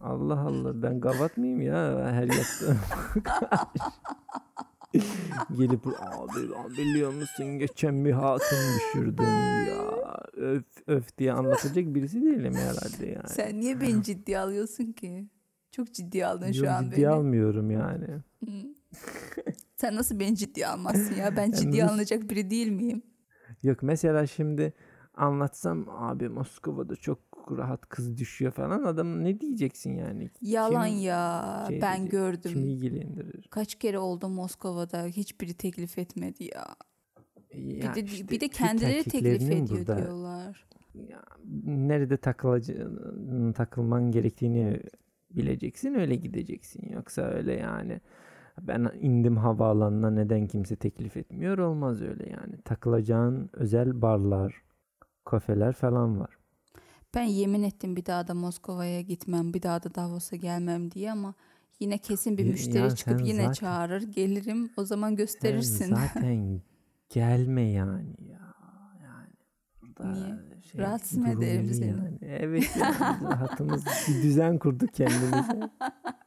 Allah 0.00 0.40
Allah 0.40 0.82
ben 0.82 1.00
gavat 1.00 1.36
mıyım 1.36 1.60
ya 1.60 2.08
her 2.12 2.22
yaptığım. 2.22 2.78
Gelip 5.56 5.86
abi, 5.86 6.40
abi 6.56 6.72
biliyor 6.72 7.12
musun 7.12 7.58
geçen 7.58 8.04
bir 8.04 8.12
hatun 8.12 8.58
düşürdüm 8.76 9.24
ya 9.68 10.18
öf 10.36 10.64
öf 10.86 11.18
diye 11.18 11.32
anlatacak 11.32 11.94
birisi 11.94 12.22
değilim 12.22 12.54
herhalde 12.54 13.06
yani. 13.06 13.28
Sen 13.28 13.60
niye 13.60 13.80
beni 13.80 14.02
ciddiye 14.02 14.38
alıyorsun 14.38 14.92
ki? 14.92 15.28
Çok 15.70 15.92
ciddiye 15.94 16.26
aldın 16.26 16.52
şu 16.52 16.58
Yok, 16.64 16.68
an 16.74 16.84
ciddiye 16.84 17.06
beni. 17.06 17.14
almıyorum 17.14 17.70
yani. 17.70 18.06
Sen 19.76 19.96
nasıl 19.96 20.20
beni 20.20 20.36
ciddiye 20.36 20.66
almazsın 20.66 21.14
ya? 21.14 21.36
Ben 21.36 21.50
ciddiye 21.52 21.82
nasıl- 21.82 21.92
alınacak 21.94 22.30
biri 22.30 22.50
değil 22.50 22.68
miyim? 22.68 23.02
Yok 23.62 23.82
mesela 23.82 24.26
şimdi 24.26 24.72
anlatsam 25.14 25.86
abi 25.88 26.28
Moskova'da 26.28 26.96
çok 26.96 27.18
rahat 27.50 27.88
kız 27.88 28.18
düşüyor 28.18 28.52
falan 28.52 28.82
adam 28.82 29.24
ne 29.24 29.40
diyeceksin 29.40 29.96
yani? 29.96 30.30
Yalan 30.40 30.88
Kim 30.88 30.98
ya. 30.98 31.64
şey 31.68 31.80
ben 31.82 31.96
diyecek, 31.96 32.10
gördüm. 32.12 32.52
Kim 32.52 32.64
ilgilendirir? 32.68 33.46
Kaç 33.50 33.74
kere 33.74 33.98
oldu 33.98 34.28
Moskova'da 34.28 35.04
hiçbiri 35.04 35.54
teklif 35.54 35.98
etmedi 35.98 36.44
ya. 36.44 36.66
Ya 37.54 37.90
Bir 37.90 37.94
de 37.94 38.00
işte 38.00 38.28
bir 38.28 38.40
de 38.40 38.48
kendileri 38.48 39.04
teklif 39.04 39.42
ediyor 39.42 39.68
burada 39.68 39.96
diyorlar. 39.96 40.66
ya, 40.94 41.22
nerede 41.64 42.16
takılacağını, 42.16 43.52
takılman 43.52 44.10
gerektiğini 44.10 44.80
bileceksin 45.30 45.94
öyle 45.94 46.14
gideceksin. 46.16 46.88
Yoksa 46.92 47.22
öyle 47.22 47.52
yani 47.52 48.00
ben 48.60 48.90
indim 49.00 49.36
havaalanına 49.36 50.10
neden 50.10 50.46
kimse 50.46 50.76
teklif 50.76 51.16
etmiyor 51.16 51.58
olmaz 51.58 52.02
öyle 52.02 52.30
yani. 52.30 52.62
Takılacağın 52.64 53.50
özel 53.52 54.02
barlar, 54.02 54.62
kafeler 55.24 55.72
falan 55.72 56.20
var. 56.20 56.38
Ben 57.14 57.22
yemin 57.22 57.62
ettim 57.62 57.96
bir 57.96 58.06
daha 58.06 58.28
da 58.28 58.34
Moskova'ya 58.34 59.00
gitmem, 59.00 59.54
bir 59.54 59.62
daha 59.62 59.82
da 59.82 59.94
Davos'a 59.94 60.36
gelmem 60.36 60.90
diye 60.90 61.12
ama 61.12 61.34
yine 61.80 61.98
kesin 61.98 62.38
bir 62.38 62.44
müşteri 62.46 62.82
ya 62.82 62.90
çıkıp 62.90 63.18
sen 63.18 63.24
yine 63.26 63.40
zaten- 63.42 63.52
çağırır, 63.52 64.02
gelirim. 64.02 64.70
O 64.76 64.84
zaman 64.84 65.08
Sen 65.08 65.16
gösterirsin. 65.16 65.94
zaten 65.94 66.60
gelme 67.08 67.62
yani 67.62 68.06
ya. 68.28 68.54
Yani 69.02 69.28
burada 69.82 70.12
Niye? 70.12 70.38
şey, 70.62 70.80
Rahatsız 70.80 71.18
mı 71.18 71.28
ederim 71.30 71.74
seni? 71.74 71.88
Yani. 71.88 72.18
Evet 72.22 72.70
yani 72.80 73.24
rahatımız 73.24 73.84
bir 74.08 74.22
düzen 74.22 74.58
kurduk 74.58 74.94
kendimize. 74.94 75.70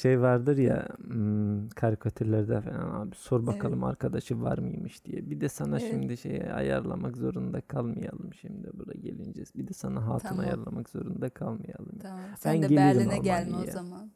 Şey 0.00 0.20
vardır 0.20 0.56
ya 0.58 0.88
hmm, 1.06 1.68
karikatürlerde 1.68 2.60
falan 2.60 2.90
abi 3.00 3.16
sor 3.16 3.46
bakalım 3.46 3.84
arkadaşı 3.84 4.42
var 4.42 4.58
mıymış 4.58 5.04
diye. 5.04 5.30
Bir 5.30 5.40
de 5.40 5.48
sana 5.48 5.80
Evet. 5.80 5.90
şimdi 5.90 6.16
şey 6.16 6.42
ayarlamak 6.54 7.16
zorunda 7.16 7.60
kalmayalım 7.60 8.30
şimdi 8.40 8.70
buraya 8.74 8.98
gelince. 9.00 9.42
Bir 9.56 9.68
de 9.68 9.72
sana 9.72 10.06
hatun 10.06 10.28
Tamam. 10.28 10.44
ayarlamak 10.44 10.88
zorunda 10.88 11.28
kalmayalım. 11.30 11.98
Tamam. 12.02 12.20
Sen 12.38 12.52
de 12.54 12.58
gelirim 12.58 12.76
Berlin'e 12.76 13.18
gelme 13.18 13.56
o 13.56 13.64
ya. 13.64 13.72
zaman. 13.72 14.10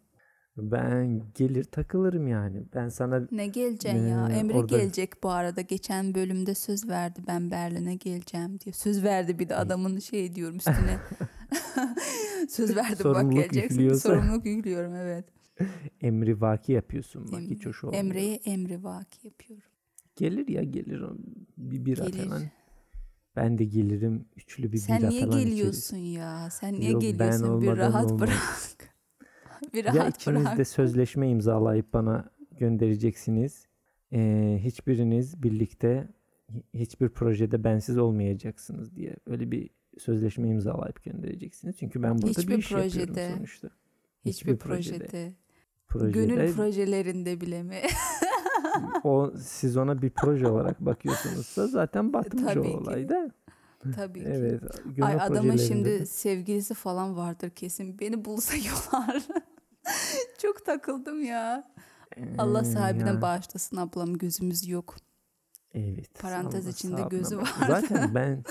Ben 0.56 1.22
gelir 1.34 1.64
takılırım 1.64 2.26
yani. 2.28 2.62
Ben 2.74 2.88
sana 2.88 3.22
Ne 3.32 3.46
geleceksin 3.46 4.06
ya? 4.08 4.28
Emre 4.28 4.54
orada- 4.54 4.76
gelecek 4.78 5.22
bu 5.22 5.30
arada. 5.30 5.60
Geçen 5.60 6.14
bölümde 6.14 6.54
söz 6.54 6.88
verdi 6.88 7.20
ben 7.26 7.50
Berlin'e 7.50 7.94
geleceğim 7.94 8.60
diye. 8.60 8.72
Söz 8.72 9.04
verdi 9.04 9.38
bir 9.38 9.48
de 9.48 9.56
adamın 9.56 9.98
şey 9.98 10.34
diyorum 10.34 10.56
üstüne. 10.56 10.98
söz 12.48 12.76
verdi 12.76 12.90
bak 12.90 13.02
Sorumluluk 13.02 13.32
geleceksin. 13.32 13.74
yüklüyorsa. 13.78 14.08
Sorumluluk 14.08 14.46
yüklüyorum 14.46 14.94
evet. 14.94 15.24
emri 16.00 16.40
vaki 16.40 16.72
yapıyorsun 16.72 17.32
bak 17.32 17.40
Em- 17.42 17.50
hiç 17.50 17.66
hoş 17.66 17.84
olmuyor. 17.84 18.04
Emre'ye 18.04 18.34
emri 18.44 18.84
vaki 18.84 19.26
yapıyorum. 19.26 19.64
Gelir 20.16 20.48
ya 20.48 20.62
gelir 20.62 21.02
bir 21.58 21.84
bira 21.84 22.04
Gelir. 22.04 22.24
falan. 22.24 22.42
Ben 23.36 23.58
de 23.58 23.64
gelirim 23.64 24.24
üçlü 24.36 24.72
bir 24.72 24.78
Sen 24.78 24.98
bira 25.00 25.08
niye 25.08 25.20
falan 25.20 25.40
geliyorsun 25.40 25.96
ya? 25.96 26.50
Sen 26.50 26.74
niye 26.74 26.90
Yok, 26.90 27.02
geliyorsun? 27.02 27.60
Bir 27.60 27.76
rahat 27.76 28.04
olmaz. 28.12 28.20
bırak. 28.20 28.94
bir 29.74 29.78
içeriz. 29.80 29.96
Ya 29.96 30.02
rahat 30.02 30.16
ikiniz 30.22 30.44
bırak. 30.44 30.58
de 30.58 30.64
sözleşme 30.64 31.28
imzalayıp 31.30 31.92
bana 31.92 32.30
göndereceksiniz. 32.58 33.66
Ee, 34.12 34.58
hiçbiriniz 34.64 35.42
birlikte 35.42 36.08
hi- 36.52 36.62
hiçbir 36.74 37.08
projede 37.08 37.64
bensiz 37.64 37.98
olmayacaksınız 37.98 38.96
diye 38.96 39.16
öyle 39.26 39.50
bir 39.50 39.70
sözleşme 39.98 40.48
imzalayıp 40.48 41.04
göndereceksiniz. 41.04 41.76
Çünkü 41.78 42.02
ben 42.02 42.18
burada 42.18 42.26
Hiçbir 42.40 42.48
bir 42.54 42.58
iş 42.58 42.70
yapıyorum 42.70 42.92
projede. 43.14 43.30
sonuçta. 43.36 43.68
Hiçbir 44.24 44.56
projede. 44.56 45.32
Projede 45.88 46.10
Gönül 46.12 46.52
projelerinde 46.54 47.40
bile 47.40 47.62
mi? 47.62 47.80
o 49.04 49.32
siz 49.42 49.76
ona 49.76 50.02
bir 50.02 50.10
proje 50.10 50.46
olarak 50.48 50.80
bakıyorsunuzsa 50.80 51.66
zaten 51.66 52.12
batmış 52.12 52.42
o 52.42 52.46
Tabii 52.46 52.62
ki. 52.70 52.76
olay 52.76 53.08
da. 53.08 53.30
Tabii 53.96 54.20
ki. 54.20 54.26
Evet. 54.28 54.62
Ay 55.02 55.18
projelerinde 55.28 55.58
şimdi 55.58 56.06
sevgilisi 56.06 56.74
falan 56.74 57.16
vardır 57.16 57.50
kesin. 57.50 57.98
Beni 57.98 58.24
bulsa 58.24 58.56
yolar. 58.68 59.22
Çok 60.42 60.66
takıldım 60.66 61.22
ya. 61.24 61.68
Allah 62.38 62.60
Ee, 62.60 62.64
sahibine 62.64 63.08
ya, 63.08 63.22
bağışlasın 63.22 63.76
ablam 63.76 64.14
gözümüz 64.18 64.68
yok. 64.68 64.96
Evet. 65.76 66.20
Parantez 66.20 66.64
Allah 66.66 66.70
içinde 66.70 67.02
gözü 67.10 67.36
var. 67.38 67.54
Zaten 67.66 68.14
ben 68.14 68.44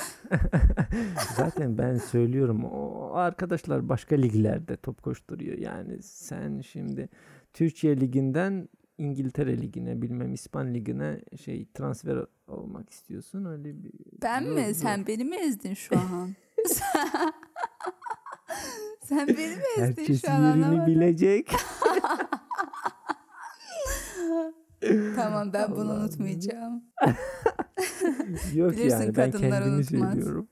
zaten 1.37 1.77
ben 1.77 1.97
söylüyorum 1.97 2.63
o 2.65 3.11
arkadaşlar 3.13 3.89
başka 3.89 4.15
liglerde 4.15 4.77
top 4.77 5.03
koşturuyor. 5.03 5.57
Yani 5.57 6.01
sen 6.03 6.61
şimdi 6.61 7.09
Türkiye 7.53 7.99
liginden 8.01 8.69
İngiltere 8.97 9.61
ligine 9.61 10.01
bilmem 10.01 10.33
İspan 10.33 10.73
ligine 10.73 11.21
şey 11.43 11.65
transfer 11.73 12.25
olmak 12.47 12.89
istiyorsun 12.89 13.45
öyle 13.45 13.83
bir 13.83 13.91
Ben 14.21 14.43
mi? 14.43 14.73
zor. 14.73 14.81
Sen 14.81 15.07
beni 15.07 15.23
mi 15.23 15.35
ezdin 15.35 15.73
şu 15.73 15.97
an? 15.97 16.29
Sen 19.03 19.27
beni 19.27 19.55
mi 19.55 19.63
ezdin 19.77 19.83
herkes 19.83 20.21
şu 20.21 20.31
an 20.31 20.43
yerini 20.47 20.65
anlamadım. 20.65 20.87
bilecek. 20.95 21.51
Tamam 25.15 25.53
ben 25.53 25.71
bunu 25.71 25.81
Allah'ım. 25.81 26.01
unutmayacağım. 26.01 26.83
Yok 28.53 28.71
Bilirsin 28.71 28.89
yani 28.99 29.15
ben 29.15 29.31
kendimi 29.31 29.75
unutmaz. 29.75 29.87
söylüyorum. 30.13 30.47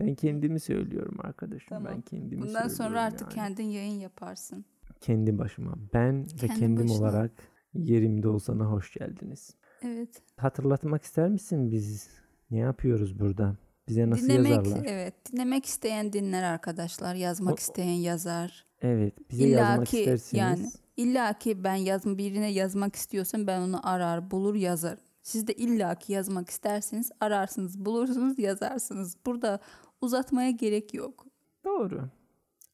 Ben 0.00 0.14
kendimi 0.14 0.60
söylüyorum 0.60 1.16
arkadaşım. 1.22 1.68
Tamam. 1.68 1.92
Ben 1.94 2.00
kendimi 2.00 2.42
Bundan 2.42 2.68
sonra 2.68 3.02
artık 3.02 3.20
yani. 3.20 3.34
kendin 3.34 3.64
yayın 3.64 3.98
yaparsın. 4.00 4.64
kendi 5.00 5.38
başıma. 5.38 5.74
Ben 5.94 6.22
ve 6.22 6.26
Kendi 6.46 6.60
kendim 6.60 6.84
başına. 6.88 6.98
olarak 6.98 7.30
yerimde 7.74 8.28
olsana 8.28 8.64
hoş 8.64 8.92
geldiniz. 8.92 9.54
Evet. 9.82 10.22
Hatırlatmak 10.36 11.02
ister 11.02 11.28
misin 11.28 11.70
biz 11.70 12.08
ne 12.50 12.58
yapıyoruz 12.58 13.18
burada? 13.20 13.56
Bize 13.88 14.10
nasıl 14.10 14.24
dinlemek 14.28 14.50
yazarlar? 14.66 14.84
evet. 14.88 15.14
Dinlemek 15.32 15.66
isteyen 15.66 16.12
dinler 16.12 16.42
arkadaşlar. 16.42 17.14
Yazmak 17.14 17.54
O- 17.54 17.56
isteyen 17.56 17.94
yazar. 17.94 18.66
Evet, 18.82 19.30
bize 19.30 19.44
İlla 19.48 19.58
yazmak 19.60 19.86
ki 19.86 19.98
isterseniz. 19.98 20.32
yani 20.40 20.70
illa 21.02 21.38
ki 21.38 21.64
ben 21.64 21.74
yazm 21.74 22.18
birine 22.18 22.52
yazmak 22.52 22.96
istiyorsam 22.96 23.46
ben 23.46 23.60
onu 23.60 23.88
arar, 23.88 24.30
bulur, 24.30 24.54
yazar. 24.54 24.98
Siz 25.22 25.46
de 25.46 25.52
illa 25.52 25.94
ki 25.94 26.12
yazmak 26.12 26.50
isterseniz 26.50 27.10
ararsınız, 27.20 27.84
bulursunuz, 27.84 28.38
yazarsınız. 28.38 29.16
Burada 29.26 29.60
uzatmaya 30.00 30.50
gerek 30.50 30.94
yok. 30.94 31.26
Doğru. 31.64 32.08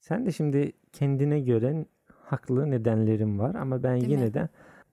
Sen 0.01 0.27
de 0.27 0.33
şimdi 0.33 0.73
kendine 0.93 1.41
göre 1.41 1.87
haklı 2.07 2.71
nedenlerim 2.71 3.39
var 3.39 3.55
ama 3.55 3.83
ben 3.83 4.01
Değil 4.01 4.11
yine 4.11 4.25
mi? 4.25 4.35
de 4.35 4.49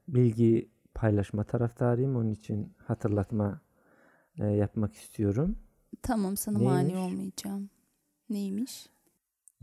bilgi 0.08 0.70
paylaşma 0.94 1.44
taraftarıyım. 1.44 2.16
Onun 2.16 2.32
için 2.32 2.74
hatırlatma 2.88 3.62
e, 4.40 4.46
yapmak 4.46 4.94
istiyorum. 4.94 5.56
Tamam 6.02 6.38
sana 6.38 6.60
mani 6.60 6.88
Neymiş? 6.88 7.04
olmayacağım. 7.04 7.70
Neymiş? 8.30 8.90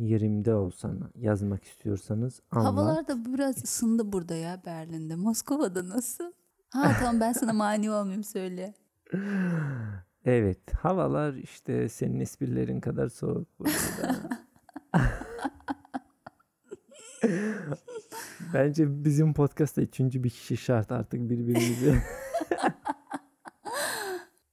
Yerimde 0.01 0.55
olsan 0.55 1.11
yazmak 1.15 1.65
istiyorsanız 1.65 2.41
anlat. 2.51 2.73
Havalar 2.73 3.09
da 3.09 3.25
biraz 3.25 3.65
ısındı 3.65 4.13
burada 4.13 4.35
ya 4.35 4.63
Berlin'de. 4.67 5.17
Moskova'da 5.17 5.89
nasıl? 5.89 6.33
Ha 6.71 6.93
tamam 6.99 7.21
ben 7.21 7.33
sana 7.33 7.53
mani 7.53 7.91
olmayayım 7.91 8.25
söyle. 8.25 8.75
Evet, 10.25 10.75
havalar 10.75 11.35
işte 11.35 11.89
senin 11.89 12.21
esprilerin 12.21 12.81
kadar 12.81 13.09
soğuk 13.09 13.49
burada. 13.59 14.21
Bence 18.55 19.05
bizim 19.05 19.35
podcast'ta 19.35 19.83
üçüncü 19.83 20.25
bir 20.25 20.31
kişi 20.31 20.57
şart 20.57 20.93
artık 20.93 21.21
birbirimizi 21.31 22.03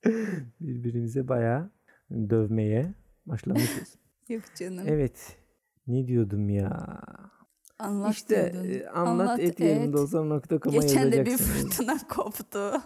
birbirimize 0.62 1.28
bayağı 1.28 1.72
dövmeye 2.12 2.94
başlamışız. 3.26 3.98
Yok 4.30 4.44
canım. 4.60 4.84
Evet. 4.88 5.38
Ne 5.88 6.08
diyordum 6.08 6.50
ya? 6.50 7.02
Anlat 7.80 8.14
işte 8.14 8.54
diyordun. 8.54 8.70
e, 8.70 8.88
anlat, 8.90 9.40
et 9.40 9.50
et. 9.50 9.60
yerimde 9.60 9.98
olsam.com'a 9.98 10.72
Geçen 10.78 11.12
de 11.12 11.26
bir 11.26 11.38
fırtına 11.38 11.98
koptu. 12.10 12.82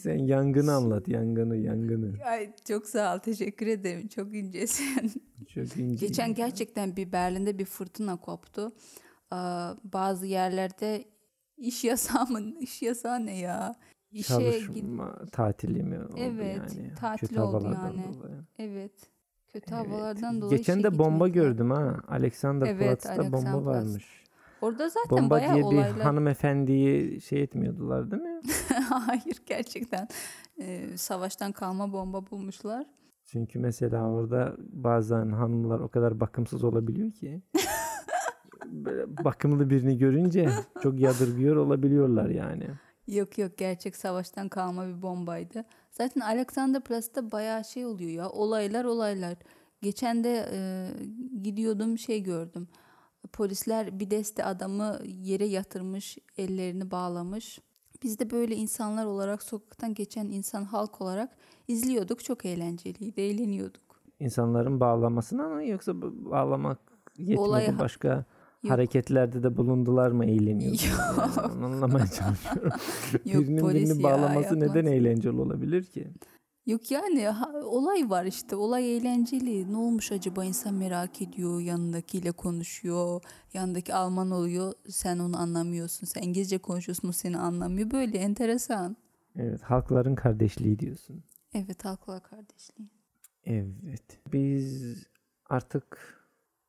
Sen 0.00 0.18
yangını 0.18 0.72
anlat 0.72 1.08
yangını 1.08 1.56
yangını. 1.56 2.24
Ay 2.24 2.52
çok 2.68 2.86
sağ 2.86 3.14
ol 3.14 3.18
teşekkür 3.18 3.66
ederim 3.66 4.08
çok 4.08 4.34
incesin. 4.34 5.12
Çok 5.54 5.76
ince. 5.76 6.06
Geçen 6.06 6.34
gerçekten 6.34 6.96
bir 6.96 7.12
Berlin'de 7.12 7.58
bir 7.58 7.64
fırtına 7.64 8.16
koptu. 8.16 8.72
Aa, 9.30 9.74
bazı 9.84 10.26
yerlerde 10.26 11.04
iş 11.56 11.84
yasağı 11.84 12.26
mı? 12.26 12.40
İş 12.60 12.82
yasağı 12.82 13.26
ne 13.26 13.38
ya? 13.38 13.74
İşe 14.12 14.34
gid- 14.34 14.66
Çalışma 14.66 15.18
tatili 15.32 15.82
mi 15.82 15.98
oldu 15.98 16.14
Evet, 16.16 16.56
yani? 16.76 16.94
tatil 16.94 17.28
Kötü 17.28 17.40
oldu 17.40 17.64
yani. 17.64 18.04
dolayı. 18.14 18.34
Evet. 18.58 18.92
Kötü 19.52 19.74
Evet. 19.74 19.86
havalardan 19.88 20.40
dolayı 20.40 20.58
Geçen 20.58 20.82
de 20.82 20.98
bomba 20.98 21.28
gitmediler. 21.28 21.50
gördüm 21.52 21.70
ha. 21.70 21.96
Alexander 22.08 22.66
Evet, 22.66 23.02
Platz'ta 23.02 23.16
bomba 23.22 23.36
Alexanderplatz. 23.36 23.86
varmış. 23.86 24.22
Orada 24.60 24.88
zaten 24.88 25.10
Bomba 25.18 25.30
bayağı 25.30 25.54
diye 25.54 25.62
bir 25.62 25.66
olaylar. 25.76 26.00
hanımefendiyi 26.00 27.20
şey 27.20 27.42
etmiyordular 27.42 28.10
değil 28.10 28.22
mi? 28.22 28.40
Hayır 28.88 29.36
gerçekten 29.46 30.08
e, 30.58 30.96
savaştan 30.96 31.52
kalma 31.52 31.92
bomba 31.92 32.30
bulmuşlar. 32.30 32.86
Çünkü 33.24 33.58
mesela 33.58 34.10
orada 34.10 34.56
bazen 34.72 35.30
hanımlar 35.32 35.80
o 35.80 35.88
kadar 35.88 36.20
bakımsız 36.20 36.64
olabiliyor 36.64 37.10
ki. 37.12 37.42
Bakımlı 39.24 39.70
birini 39.70 39.98
görünce 39.98 40.48
çok 40.82 41.00
yadırgıyor 41.00 41.56
olabiliyorlar 41.56 42.28
yani. 42.28 42.66
Yok 43.12 43.38
yok 43.38 43.58
gerçek 43.58 43.96
savaştan 43.96 44.48
kalma 44.48 44.86
bir 44.88 45.02
bombaydı. 45.02 45.64
Zaten 45.90 46.20
Alexanderplatz'ta 46.20 47.32
bayağı 47.32 47.64
şey 47.64 47.86
oluyor 47.86 48.10
ya 48.10 48.30
olaylar 48.30 48.84
olaylar. 48.84 49.34
Geçen 49.82 50.24
de 50.24 50.48
e, 50.52 50.88
gidiyordum 51.42 51.98
şey 51.98 52.22
gördüm. 52.22 52.68
Polisler 53.32 54.00
bir 54.00 54.10
deste 54.10 54.44
adamı 54.44 54.98
yere 55.04 55.44
yatırmış, 55.44 56.18
ellerini 56.38 56.90
bağlamış. 56.90 57.58
Biz 58.02 58.18
de 58.18 58.30
böyle 58.30 58.54
insanlar 58.56 59.06
olarak 59.06 59.42
sokaktan 59.42 59.94
geçen 59.94 60.26
insan 60.26 60.64
halk 60.64 61.00
olarak 61.00 61.36
izliyorduk. 61.68 62.24
Çok 62.24 62.44
eğlenceliydi, 62.44 63.20
eğleniyorduk. 63.20 64.02
İnsanların 64.20 64.80
bağlamasına 64.80 65.48
mı 65.48 65.64
yoksa 65.64 65.92
bağlamak 66.02 66.78
yetmedi 67.18 67.40
Olaya- 67.40 67.78
başka 67.78 68.24
Yok. 68.62 68.72
hareketlerde 68.72 69.42
de 69.42 69.56
bulundular 69.56 70.10
mı 70.10 70.24
eğleniyorlar? 70.24 70.88
Yok. 71.26 71.36
Yani 71.36 71.64
anlamaya 71.64 72.06
çalışıyorum. 72.06 72.72
Yok, 73.24 73.42
Birinin 73.42 73.68
birini 73.68 74.02
bağlaması 74.02 74.56
neden 74.56 74.66
yapmaz. 74.66 74.86
eğlenceli 74.92 75.40
olabilir 75.40 75.84
ki? 75.84 76.08
Yok 76.66 76.90
yani 76.90 77.24
ha- 77.26 77.52
olay 77.64 78.10
var 78.10 78.24
işte. 78.24 78.56
Olay 78.56 78.96
eğlenceli. 78.96 79.72
Ne 79.72 79.76
olmuş 79.76 80.12
acaba 80.12 80.44
insan 80.44 80.74
merak 80.74 81.22
ediyor. 81.22 81.60
Yanındakiyle 81.60 82.32
konuşuyor. 82.32 83.22
Yanındaki 83.54 83.94
Alman 83.94 84.30
oluyor. 84.30 84.72
Sen 84.88 85.18
onu 85.18 85.36
anlamıyorsun. 85.40 86.06
Sen 86.06 86.22
İngilizce 86.22 86.58
konuşuyorsun 86.58 87.08
o 87.08 87.12
seni 87.12 87.38
anlamıyor. 87.38 87.90
Böyle 87.90 88.18
enteresan. 88.18 88.96
Evet, 89.36 89.62
halkların 89.62 90.14
kardeşliği 90.14 90.78
diyorsun. 90.78 91.24
Evet 91.54 91.84
halklar 91.84 92.22
kardeşliği. 92.22 92.88
Evet. 93.44 94.20
Biz 94.32 94.96
artık 95.48 96.21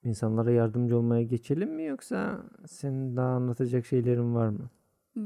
insanlara 0.04 0.52
yardımcı 0.52 0.98
olmaya 0.98 1.24
geçelim 1.24 1.76
mi 1.76 1.84
yoksa 1.86 2.44
senin 2.68 3.16
daha 3.18 3.30
anlatacak 3.30 3.86
şeylerin 3.86 4.36
var 4.36 4.50
mı? 4.50 4.70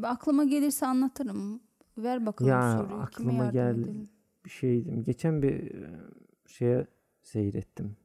Aklıma 0.03 0.43
gelirse 0.43 0.85
anlatırım. 0.87 1.59
Ver 1.97 2.25
bakalım 2.25 2.49
Ya, 2.51 2.71
soruyu. 2.71 2.87
Kime 2.89 3.01
aklıma 3.03 3.33
yardım 3.43 3.53
geldi. 3.53 3.81
edelim? 3.81 4.09
Bir 4.45 4.49
şeydim. 4.49 5.03
Geçen 5.03 5.41
bir 5.41 5.53
e, 5.75 5.89
şeye 6.47 6.87
seyrettim. 7.23 7.95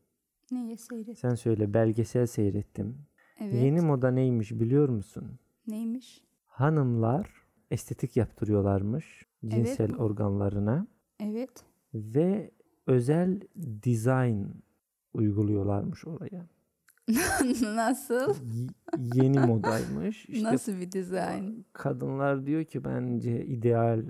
Neye 0.52 0.76
seyret? 0.76 1.18
Sen 1.18 1.34
söyle 1.34 1.74
belgesel 1.74 2.26
seyrettim. 2.26 2.98
Evet. 3.40 3.54
Yeni 3.54 3.80
moda 3.80 4.10
neymiş 4.10 4.52
biliyor 4.52 4.88
musun? 4.88 5.38
Neymiş? 5.66 6.24
Hanımlar 6.46 7.30
estetik 7.70 8.16
yaptırıyorlarmış 8.16 9.26
cinsel 9.48 9.96
organlarına 9.96 10.86
Evet. 11.20 11.64
ve 11.94 12.50
özel 12.86 13.40
dizayn 13.82 14.48
uyguluyorlarmış 15.14 16.06
oraya. 16.06 16.46
Nasıl? 17.74 18.34
Yeni 19.14 19.38
modaymış. 19.40 20.24
İşte 20.28 20.52
Nasıl 20.52 20.72
bir 20.80 20.92
dizayn? 20.92 21.64
kadınlar 21.72 22.46
diyor 22.46 22.64
ki 22.64 22.84
bence 22.84 23.44
ideal 23.46 24.02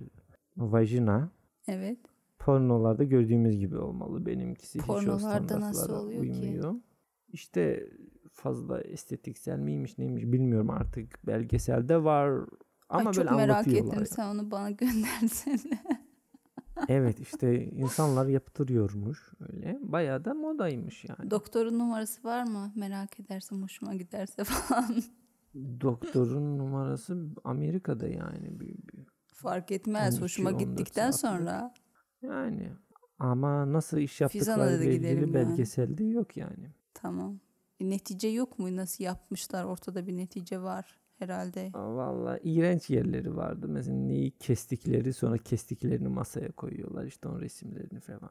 vajina 0.56 1.30
Evet. 1.68 1.98
pornolarda 2.38 3.04
gördüğümüz 3.04 3.58
gibi 3.58 3.78
olmalı. 3.78 4.26
Benimkisi 4.26 4.78
Pornolarda 4.78 5.60
nasıl 5.60 5.92
oluyor 5.94 6.24
ki? 6.24 6.30
uymuyor. 6.32 6.74
İşte 7.28 7.88
fazla 8.32 8.80
estetiksel 8.80 9.58
miymiş 9.58 9.98
neymiş 9.98 10.24
bilmiyorum 10.24 10.70
artık. 10.70 11.26
Belgeselde 11.26 12.04
var 12.04 12.30
ama 12.88 13.10
Ay, 13.10 13.16
böyle 13.16 13.28
çok 13.28 13.36
merak 13.36 13.66
ettim. 13.68 14.06
Sen 14.06 14.26
onu 14.34 14.50
bana 14.50 14.70
göndersene. 14.80 15.82
Evet 16.88 17.20
işte 17.20 17.64
insanlar 17.66 18.26
yaptırıyormuş 18.26 19.32
öyle. 19.52 19.78
Bayağı 19.82 20.24
da 20.24 20.34
modaymış 20.34 21.04
yani. 21.04 21.30
Doktorun 21.30 21.78
numarası 21.78 22.24
var 22.24 22.42
mı? 22.44 22.72
Merak 22.76 23.20
edersin 23.20 23.62
hoşuma 23.62 23.94
giderse 23.94 24.44
falan. 24.44 25.02
Doktorun 25.80 26.58
numarası 26.58 27.26
Amerika'da 27.44 28.08
yani. 28.08 28.60
Bir, 28.60 28.66
bir- 28.68 29.06
Fark 29.26 29.70
etmez. 29.70 30.14
12, 30.14 30.22
Hoşuma 30.24 30.48
14 30.50 30.60
gittikten 30.60 31.10
saatlik. 31.10 31.38
sonra. 31.40 31.74
Yani 32.22 32.70
ama 33.18 33.72
nasıl 33.72 33.98
iş 33.98 34.20
yaptıkları 34.20 34.84
gidelim 34.84 34.92
ilgili 34.92 35.20
yani. 35.20 35.34
belgeselde 35.34 36.04
yok 36.04 36.36
yani. 36.36 36.70
Tamam. 36.94 37.40
Bir 37.80 37.90
netice 37.90 38.28
yok 38.28 38.58
mu? 38.58 38.76
Nasıl 38.76 39.04
yapmışlar? 39.04 39.64
Ortada 39.64 40.06
bir 40.06 40.16
netice 40.16 40.60
var 40.62 40.98
herhalde. 41.22 41.70
Aa, 41.74 41.96
Vallahi 41.96 42.40
iğrenç 42.44 42.90
yerleri 42.90 43.36
vardı. 43.36 43.68
Mesela 43.68 43.96
neyi 43.96 44.30
kestikleri 44.30 45.12
sonra 45.12 45.38
kestiklerini 45.38 46.08
masaya 46.08 46.52
koyuyorlar. 46.52 47.04
işte 47.04 47.28
onun 47.28 47.40
resimlerini 47.40 48.00
falan. 48.00 48.30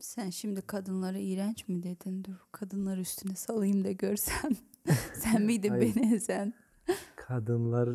Sen 0.00 0.30
şimdi 0.30 0.62
kadınlara 0.62 1.18
iğrenç 1.18 1.68
mi 1.68 1.82
dedin? 1.82 2.24
Dur 2.24 2.34
kadınlar 2.52 2.98
üstüne 2.98 3.34
salayım 3.34 3.84
da 3.84 3.92
görsen. 3.92 4.56
Sen 5.14 5.42
miydin 5.42 5.74
beni 5.80 6.14
ezen? 6.14 6.54
Kadınlar 7.16 7.88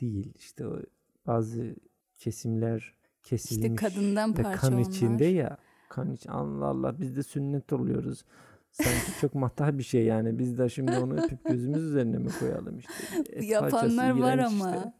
değil 0.00 0.32
işte 0.38 0.66
o 0.66 0.78
bazı 1.26 1.74
kesimler 2.16 2.94
kesilmiş. 3.22 3.80
kadından 3.80 4.38
ve 4.38 4.42
parça 4.42 4.60
kan 4.60 4.78
içinde 4.78 5.24
onlar. 5.24 5.34
ya. 5.34 5.56
Kan 5.88 6.12
iç 6.12 6.26
Allah 6.28 6.66
Allah 6.66 7.00
biz 7.00 7.16
de 7.16 7.22
sünnet 7.22 7.72
oluyoruz. 7.72 8.24
Sanki 8.82 9.20
çok 9.20 9.34
matah 9.34 9.72
bir 9.78 9.82
şey 9.82 10.04
yani. 10.04 10.38
Biz 10.38 10.58
de 10.58 10.68
şimdi 10.68 10.92
onu 10.98 11.24
öpüp 11.24 11.44
gözümüz 11.44 11.82
üzerine 11.82 12.18
mi 12.18 12.28
koyalım 12.40 12.78
işte. 12.78 12.92
Et 13.32 13.44
Yapanlar 13.50 14.10
var 14.10 14.38
ama. 14.38 14.74
işte. 14.76 14.92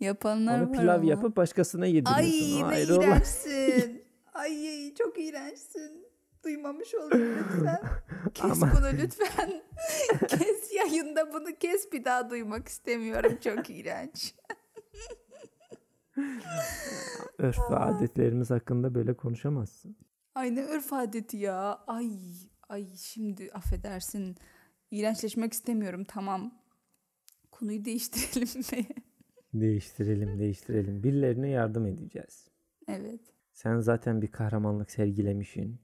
Yapanlar 0.00 0.60
Onu 0.60 0.70
var 0.70 0.72
pilav 0.80 0.94
ama. 1.00 1.10
yapıp 1.10 1.36
başkasına 1.36 1.86
yediriyorsun. 1.86 2.62
Ay 2.64 2.70
ne 2.70 2.82
iğrençsin. 2.82 4.02
Ay 4.34 4.94
çok 4.94 5.18
iğrençsin. 5.18 6.06
Duymamış 6.44 6.94
olayım 6.94 7.36
lütfen. 7.38 7.80
Kes 8.34 8.44
Ama- 8.62 8.72
bunu 8.78 9.02
lütfen. 9.02 9.62
kes 10.28 10.72
yayında 10.76 11.32
bunu 11.32 11.56
kes 11.60 11.92
bir 11.92 12.04
daha 12.04 12.30
duymak 12.30 12.68
istemiyorum. 12.68 13.38
Çok 13.44 13.70
iğrenç. 13.70 14.34
Örf 17.38 17.58
ve 17.70 17.76
adetlerimiz 17.76 18.50
hakkında 18.50 18.94
böyle 18.94 19.14
konuşamazsın. 19.14 19.96
Ay 20.34 20.54
ne 20.54 20.62
örf 20.64 20.92
adeti 20.92 21.36
ya. 21.36 21.78
Ay 21.86 22.10
ay 22.70 22.86
şimdi 22.96 23.50
affedersin. 23.52 24.36
İğrençleşmek 24.90 25.52
istemiyorum 25.52 26.04
tamam. 26.08 26.54
Konuyu 27.50 27.84
değiştirelim 27.84 28.58
mi? 28.72 28.86
Değiştirelim, 29.54 30.38
değiştirelim. 30.38 31.02
Birilerine 31.02 31.48
yardım 31.48 31.86
edeceğiz. 31.86 32.48
evet. 32.88 33.20
Sen 33.52 33.78
zaten 33.80 34.22
bir 34.22 34.32
kahramanlık 34.32 34.90
sergilemişsin. 34.90 35.80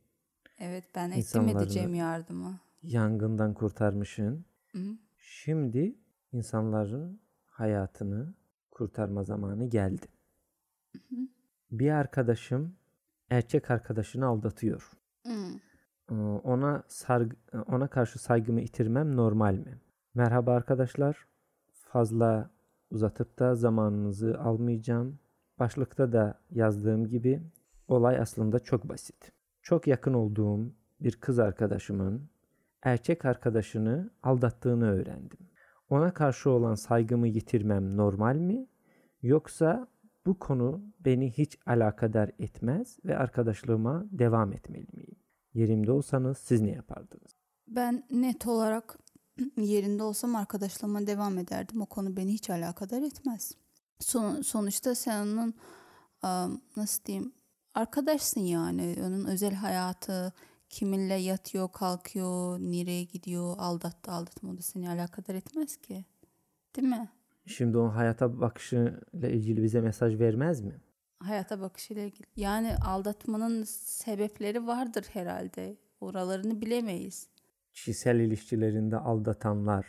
Evet 0.59 0.85
ben 0.95 1.11
ettim 1.11 1.49
edeceğim 1.49 1.95
yardımı. 1.95 2.61
Yangından 2.83 3.55
kurtarmışsın. 3.55 4.45
Hı? 4.73 4.99
Şimdi 5.19 5.95
insanların 6.33 7.21
hayatını 7.47 8.35
kurtarma 8.71 9.25
zamanı 9.25 9.69
geldi. 9.69 10.07
Bir 11.71 11.91
arkadaşım 11.91 12.77
erkek 13.31 13.71
arkadaşını 13.71 14.27
aldatıyor. 14.27 14.91
Hı. 15.27 15.61
Ee, 16.11 16.15
Ona 16.45 16.83
sarg- 16.89 17.37
ona 17.67 17.89
karşı 17.89 18.19
saygımı 18.19 18.61
yitirmem 18.61 19.17
normal 19.17 19.55
mi? 19.55 19.81
Merhaba 20.15 20.53
arkadaşlar. 20.53 21.27
Fazla 21.73 22.51
uzatıp 22.91 23.39
da 23.39 23.55
zamanınızı 23.55 24.41
almayacağım. 24.41 25.19
Başlıkta 25.59 26.13
da 26.13 26.41
yazdığım 26.51 27.07
gibi 27.09 27.43
olay 27.89 28.19
aslında 28.19 28.59
çok 28.61 28.89
basit. 28.89 29.33
Çok 29.63 29.87
yakın 29.87 30.15
olduğum 30.15 30.73
bir 31.01 31.17
kız 31.17 31.39
arkadaşımın 31.39 32.29
erkek 32.83 33.25
arkadaşını 33.25 34.11
aldattığını 34.23 34.91
öğrendim. 34.91 35.39
Ona 35.91 36.15
karşı 36.15 36.51
olan 36.51 36.75
saygımı 36.75 37.29
yitirmem 37.29 37.97
normal 37.97 38.37
mi? 38.37 38.67
Yoksa 39.23 39.89
bu 40.27 40.39
konu 40.39 40.81
beni 41.05 41.31
hiç 41.31 41.59
alakadar 41.67 42.31
etmez 42.39 42.99
ve 43.05 43.19
arkadaşlığıma 43.19 44.05
devam 44.11 44.53
etmeli 44.53 44.87
miyim? 44.93 45.17
Yerimde 45.57 45.93
olsanız 45.93 46.39
siz 46.39 46.61
ne 46.61 46.71
yapardınız? 46.71 47.37
Ben 47.69 48.05
net 48.11 48.47
olarak 48.47 48.99
yerinde 49.57 50.03
olsam 50.03 50.37
arkadaşlığıma 50.37 51.07
devam 51.07 51.39
ederdim. 51.39 51.83
O 51.83 51.87
konu 51.87 52.17
beni 52.17 52.33
hiç 52.33 52.51
alakadar 52.51 53.03
etmez. 53.03 53.53
Son, 54.01 54.43
sonuçta 54.43 54.95
sen 54.95 55.27
onun 55.27 55.55
nasıl 56.77 57.05
diyeyim 57.05 57.33
arkadaşsın 57.75 58.41
yani. 58.41 58.97
Onun 59.07 59.25
özel 59.25 59.55
hayatı 59.55 60.33
kiminle 60.69 61.15
yatıyor, 61.15 61.73
kalkıyor, 61.73 62.59
nereye 62.59 63.05
gidiyor, 63.05 63.55
aldattı, 63.59 64.13
aldatmadı 64.13 64.63
seni 64.63 64.91
alakadar 64.91 65.35
etmez 65.35 65.77
ki. 65.77 66.05
Değil 66.77 66.89
mi? 66.89 67.09
Şimdi 67.47 67.79
o 67.79 67.89
hayata 67.89 68.41
bakışıyla 68.41 69.29
ilgili 69.29 69.63
bize 69.63 69.81
mesaj 69.81 70.19
vermez 70.19 70.61
mi? 70.61 70.81
Hayata 71.19 71.61
bakışıyla 71.61 72.03
ilgili. 72.03 72.27
Yani 72.37 72.77
aldatmanın 72.77 73.63
sebepleri 73.65 74.67
vardır 74.67 75.05
herhalde. 75.13 75.77
Oralarını 76.01 76.61
bilemeyiz. 76.61 77.29
Kişisel 77.73 78.21
ilişkilerinde 78.21 78.97
aldatanlar 78.97 79.87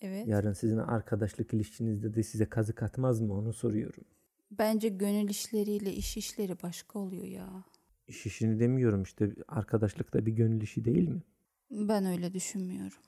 Evet. 0.00 0.26
yarın 0.28 0.52
sizin 0.52 0.78
arkadaşlık 0.78 1.54
ilişkinizde 1.54 2.14
de 2.14 2.22
size 2.22 2.46
kazık 2.46 2.82
atmaz 2.82 3.20
mı 3.20 3.34
onu 3.34 3.52
soruyorum. 3.52 4.04
Bence 4.50 4.88
gönül 4.88 5.28
işleriyle 5.28 5.92
iş 5.92 6.16
işleri 6.16 6.62
başka 6.62 6.98
oluyor 6.98 7.24
ya. 7.24 7.64
İş 8.08 8.26
işini 8.26 8.60
demiyorum 8.60 9.02
işte 9.02 9.34
arkadaşlıkta 9.48 10.26
bir 10.26 10.32
gönül 10.32 10.60
işi 10.62 10.84
değil 10.84 11.08
mi? 11.08 11.22
Ben 11.70 12.04
öyle 12.06 12.34
düşünmüyorum. 12.34 12.98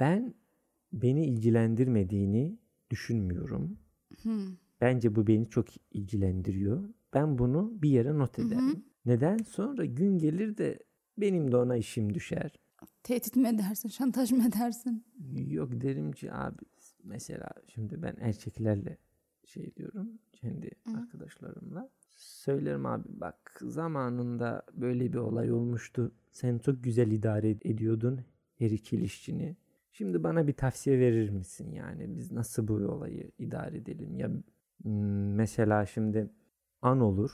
Ben 0.00 0.34
beni 0.92 1.26
ilgilendirmediğini 1.26 2.58
düşünmüyorum. 2.90 3.78
Hmm. 4.22 4.56
Bence 4.80 5.14
bu 5.14 5.26
beni 5.26 5.50
çok 5.50 5.66
ilgilendiriyor. 5.92 6.84
Ben 7.14 7.38
bunu 7.38 7.82
bir 7.82 7.90
yere 7.90 8.18
not 8.18 8.38
ederim. 8.38 8.84
Neden? 9.06 9.36
Sonra 9.38 9.84
gün 9.84 10.18
gelir 10.18 10.56
de 10.56 10.78
benim 11.18 11.52
de 11.52 11.56
ona 11.56 11.76
işim 11.76 12.14
düşer. 12.14 12.58
Tehdit 13.02 13.36
mi 13.36 13.48
edersin, 13.48 13.88
şantaj 13.88 14.32
mı 14.32 14.48
edersin? 14.48 15.04
Yok 15.46 15.80
derim 15.80 16.12
ki 16.12 16.32
abi 16.32 16.64
mesela 17.04 17.48
şimdi 17.66 18.02
ben 18.02 18.16
erkeklerle 18.20 18.98
şey 19.44 19.76
diyorum 19.76 20.08
kendi 20.32 20.70
arkadaşlarımla. 20.96 21.90
Söylerim 22.16 22.86
abi 22.86 23.08
bak 23.08 23.60
zamanında 23.62 24.62
böyle 24.74 25.12
bir 25.12 25.18
olay 25.18 25.52
olmuştu. 25.52 26.12
Sen 26.30 26.58
çok 26.58 26.84
güzel 26.84 27.10
idare 27.10 27.50
ediyordun 27.50 28.20
her 28.58 28.70
iki 28.70 28.96
ilişkini. 28.96 29.56
Şimdi 29.92 30.22
bana 30.22 30.46
bir 30.46 30.52
tavsiye 30.52 30.98
verir 30.98 31.30
misin 31.30 31.72
yani 31.72 32.16
biz 32.16 32.32
nasıl 32.32 32.68
bu 32.68 32.72
olayı 32.72 33.30
idare 33.38 33.76
edelim 33.76 34.16
ya 34.16 34.30
mesela 35.34 35.86
şimdi 35.86 36.30
an 36.82 37.00
olur 37.00 37.30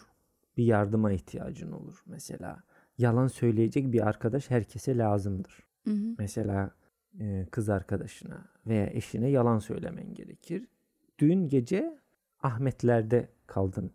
bir 0.57 0.64
yardıma 0.64 1.12
ihtiyacın 1.12 1.72
olur 1.72 2.02
mesela 2.07 2.62
yalan 2.98 3.26
söyleyecek 3.26 3.92
bir 3.92 4.07
arkadaş 4.07 4.50
herkese 4.50 4.98
lazımdır. 4.98 5.62
Hı 5.85 5.90
hı. 5.90 6.14
Mesela 6.18 6.70
e, 7.20 7.46
kız 7.50 7.68
arkadaşına 7.68 8.48
veya 8.66 8.87
eşine 8.87 9.30
yalan 9.30 9.59
söylemen 9.59 10.14
gerekir. 10.14 10.68
Dün 11.18 11.48
gece 11.48 11.98
Ahmetler'de 12.42 13.28
kaldın 13.46 13.90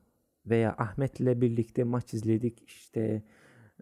veya 0.45 0.75
Ahmet'le 0.77 1.41
birlikte 1.41 1.83
maç 1.83 2.13
izledik 2.13 2.63
işte 2.67 3.23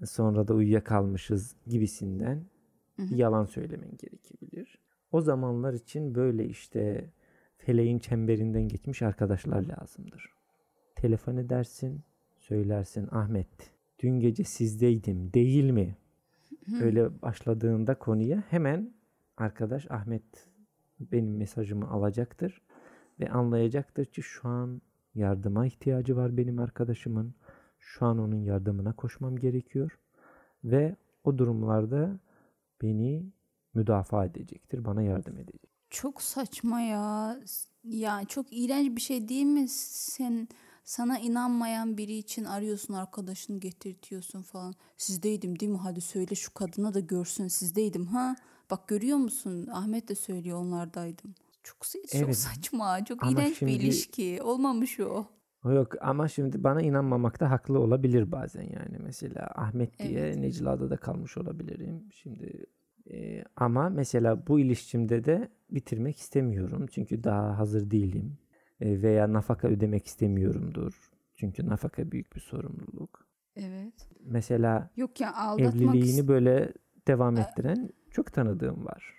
sonra 0.06 0.48
da 0.48 0.54
uyuyakalmışız 0.54 1.56
gibisinden 1.68 2.46
bir 2.98 3.16
yalan 3.16 3.46
söylemen 3.46 3.98
gerekebilir. 3.98 4.80
O 5.12 5.22
zamanlar 5.22 5.74
için 5.74 6.16
böyle 6.16 6.46
işte 6.46 7.12
feleğin 7.58 8.00
çemberinden 8.00 8.68
geçmiş 8.68 9.02
arkadaşlar 9.02 9.62
lazımdır. 9.62 10.37
Telefon 11.02 11.38
edersin, 11.38 12.04
söylersin 12.40 13.08
Ahmet 13.12 13.72
dün 14.00 14.20
gece 14.20 14.44
sizdeydim 14.44 15.34
değil 15.34 15.72
mi? 15.72 15.98
Öyle 16.82 17.22
başladığında 17.22 18.00
konuya 18.00 18.44
hemen 18.50 18.94
arkadaş 19.38 19.92
Ahmet 19.92 20.50
benim 21.00 21.38
mesajımı 21.38 21.90
alacaktır 21.90 22.62
ve 23.20 23.30
anlayacaktır 23.30 24.06
ki 24.06 24.22
şu 24.22 24.48
an 24.48 24.82
yardıma 25.16 25.66
ihtiyacı 25.66 26.16
var 26.16 26.38
benim 26.38 26.60
arkadaşımın. 26.60 27.36
Şu 27.80 28.06
an 28.06 28.20
onun 28.20 28.42
yardımına 28.42 28.94
koşmam 28.94 29.36
gerekiyor 29.36 30.00
ve 30.64 30.96
o 31.24 31.38
durumlarda 31.38 32.20
beni 32.82 33.32
müdafaa 33.74 34.26
edecektir, 34.26 34.86
bana 34.86 35.02
yardım 35.02 35.38
edecek. 35.38 35.72
Çok 35.90 36.22
saçma 36.22 36.82
ya. 36.82 37.38
Ya 37.84 38.22
çok 38.28 38.46
iğrenç 38.52 38.96
bir 38.96 39.02
şey 39.02 39.30
değil 39.30 39.46
mi? 39.46 39.68
Sen 39.70 40.48
sana 40.88 41.20
inanmayan 41.20 41.98
biri 41.98 42.14
için 42.14 42.44
arıyorsun 42.44 42.94
arkadaşını 42.94 43.60
getirtiyorsun 43.60 44.42
falan. 44.42 44.74
Sizdeydim 44.98 45.60
değil 45.60 45.72
mi? 45.72 45.78
Hadi 45.78 46.02
söyle 46.02 46.36
şu 46.36 46.54
kadına 46.54 46.94
da 46.94 47.00
görsün 47.00 47.48
sizdeydim 47.48 48.06
ha. 48.06 48.36
Bak 48.72 48.88
görüyor 48.88 49.18
musun? 49.18 49.68
Ahmet 49.74 50.10
de 50.10 50.16
söylüyor 50.16 50.58
onlardaydım. 50.58 51.36
Çok, 51.64 51.78
çok 51.82 52.02
Evet. 52.14 52.38
saçma. 52.38 53.06
Çok 53.06 53.24
Ama 53.24 53.32
iğrenç 53.32 53.58
şimdi- 53.58 53.72
bir 53.72 53.80
ilişki. 53.80 54.40
Olmamış 54.44 55.00
o. 55.00 55.26
Yok 55.66 55.94
ama 56.02 56.28
şimdi 56.28 56.64
bana 56.64 56.82
inanmamakta 56.82 57.52
haklı 57.52 57.80
olabilir 57.80 58.32
bazen 58.32 58.62
yani. 58.64 58.98
Mesela 59.04 59.52
Ahmet 59.56 60.00
diye 60.00 60.20
Evet. 60.20 60.38
Necla'da 60.38 60.98
kalmış 60.98 61.38
olabilirim. 61.38 62.04
Şimdi 62.12 62.66
e, 63.12 63.44
ama 63.56 63.90
mesela 63.90 64.48
bu 64.48 64.60
ilişkimde 64.60 65.26
de 65.26 65.50
bitirmek 65.72 66.18
istemiyorum. 66.18 66.86
Çünkü 66.92 67.24
daha 67.24 67.58
hazır 67.58 67.92
değilim. 67.92 68.38
Veya 68.82 69.34
nafaka 69.34 69.68
ödemek 69.68 70.08
istemiyorumdur. 70.08 71.12
Çünkü 71.36 71.66
nafaka 71.70 72.12
büyük 72.12 72.36
bir 72.36 72.42
sorumluluk. 72.42 73.28
Evet. 73.56 73.94
Mesela 74.26 74.90
Yok 74.98 75.22
ya 75.22 75.36
aldatmak 75.36 75.76
evliliğini 75.76 76.28
böyle 76.28 76.74
devam 77.08 77.38
ettiren 77.38 77.90
çok 78.12 78.34
tanıdığım 78.34 78.86
var. 78.86 79.14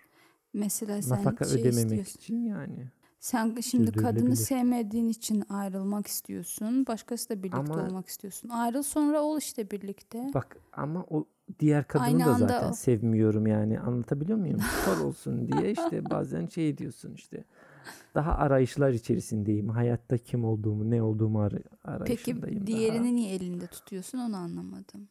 mesela 0.55 1.03
sen 1.03 1.19
nafaka 1.19 1.45
şey 1.45 1.61
ödememek 1.61 1.85
istiyorsun. 1.85 2.19
için 2.21 2.45
yani. 2.45 2.89
Sen 3.21 3.61
şimdi 3.61 3.93
kadını 3.93 4.37
sevmediğin 4.37 5.09
için 5.09 5.45
ayrılmak 5.49 6.07
istiyorsun. 6.07 6.87
Başkasıyla 6.87 7.43
birlikte 7.43 7.59
Ama- 7.59 7.87
olmak 7.87 8.07
istiyorsun. 8.07 8.49
Ayrıl 8.49 8.83
sonra 8.83 9.21
ol 9.21 9.39
işte 9.39 9.71
birlikte. 9.71 10.31
Bak 10.35 10.57
ama 10.73 11.05
o 11.11 11.27
diğer 11.61 11.89
kadını 11.89 12.07
Aynı 12.07 12.25
da 12.27 12.35
zaten 12.35 12.71
o. 12.71 12.73
sevmiyorum 12.73 13.47
yani 13.47 13.81
anlatabiliyor 13.81 14.39
muyum? 14.39 14.61
Spor 14.61 15.05
olsun 15.05 15.49
diye 15.49 15.73
işte 15.73 16.11
bazen 16.11 16.47
şey 16.47 16.79
diyorsun 16.79 17.15
işte 17.15 17.45
daha 18.15 18.33
arayışlar 18.35 18.91
içerisindeyim. 18.91 19.69
Hayatta 19.69 20.19
kim 20.19 20.45
olduğumu 20.45 20.91
ne 20.91 21.03
olduğumu 21.03 21.41
ar- 21.41 21.53
arayışındayım 21.85 22.41
Peki 22.55 22.57
daha. 22.61 22.67
diğerini 22.67 23.17
niye 23.17 23.35
elinde 23.35 23.67
tutuyorsun 23.67 24.19
onu 24.19 24.37
anlamadım. 24.37 25.09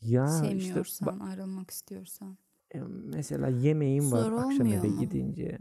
ya 0.00 0.24
işte 0.24 0.48
Sevmiyorsan, 0.48 1.08
ba- 1.08 1.22
ayrılmak 1.30 1.70
istiyorsan. 1.70 2.36
e, 2.74 2.78
mesela 3.14 3.48
yemeğim 3.48 4.12
var 4.12 4.22
Zor 4.22 4.32
akşam 4.32 4.44
olmuyor 4.66 4.84
eve 4.84 4.88
mu? 4.88 5.00
gidince 5.00 5.58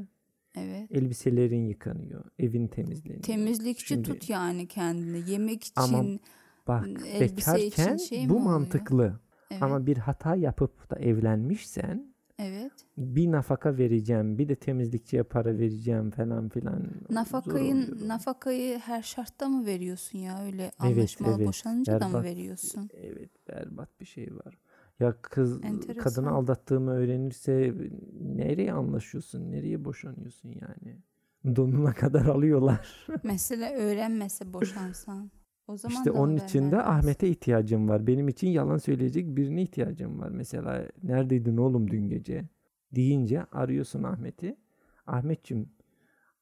Evet. 0.55 0.91
elbiselerin 0.91 1.65
yıkanıyor, 1.65 2.23
evin 2.39 2.67
temizleniyor. 2.67 3.21
Temizlikçi 3.23 3.85
Şimdi- 3.85 4.03
tut 4.09 4.29
yani 4.29 4.67
kendini. 4.67 5.29
Yemek 5.31 5.63
için, 5.63 5.81
Ama 5.81 6.03
Bak 6.67 6.87
elbise 7.05 7.65
için 7.65 7.71
bekarken 7.71 7.97
şey 7.97 8.23
mi 8.23 8.29
bu 8.29 8.33
oluyor? 8.33 8.45
mantıklı. 8.49 9.19
evet. 9.51 9.63
Ama 9.63 9.85
bir 9.85 9.97
hata 9.97 10.35
yapıp 10.35 10.89
da 10.91 10.95
evlenmişsen 10.99 12.13
evet. 12.39 12.71
bir 12.97 13.31
nafaka 13.31 13.77
vereceğim, 13.77 14.37
bir 14.37 14.49
de 14.49 14.55
temizlikçiye 14.55 15.23
para 15.23 15.57
vereceğim 15.57 16.11
falan 16.11 16.49
filan. 16.49 16.83
Nafakayı 17.09 18.07
nafakayı 18.07 18.77
her 18.79 19.01
şartta 19.01 19.49
mı 19.49 19.65
veriyorsun 19.65 20.19
ya? 20.19 20.43
Öyle 20.45 20.61
Evet, 20.63 20.73
anlaşmalı 20.79 21.35
evet. 21.37 21.47
boşanınca 21.47 21.99
da 21.99 22.07
mı 22.07 22.13
Berbat. 22.13 22.23
veriyorsun? 22.25 22.89
Evet, 22.93 23.29
berbat 23.49 23.99
bir 23.99 24.05
şey 24.05 24.35
var. 24.35 24.57
Ya 24.99 25.15
kız 25.21 25.63
Enteresan. 25.63 26.03
kadını 26.03 26.29
aldattığımı 26.29 26.91
öğrenirse 26.91 27.73
nereye 28.21 28.73
anlaşıyorsun, 28.73 29.51
nereye 29.51 29.85
boşanıyorsun 29.85 30.49
yani? 30.49 30.97
Donuna 31.55 31.93
kadar 32.03 32.25
alıyorlar. 32.25 33.07
Mesela 33.23 33.71
öğrenmese 33.73 34.53
boşansan. 34.53 35.31
O 35.69 35.77
zaman 35.77 35.95
işte 35.97 36.11
onun 36.11 36.35
için 36.37 36.71
de. 36.71 36.81
Ahmet'e 36.81 37.27
ihtiyacım 37.27 37.89
var. 37.89 38.07
Benim 38.07 38.27
için 38.27 38.47
yalan 38.47 38.77
söyleyecek 38.77 39.37
birine 39.37 39.61
ihtiyacım 39.61 40.19
var. 40.19 40.29
Mesela 40.29 40.87
neredeydin 41.03 41.57
oğlum 41.57 41.91
dün 41.91 42.09
gece? 42.09 42.45
Deyince 42.95 43.43
arıyorsun 43.51 44.03
Ahmet'i. 44.03 44.57
Ahmetçim 45.07 45.69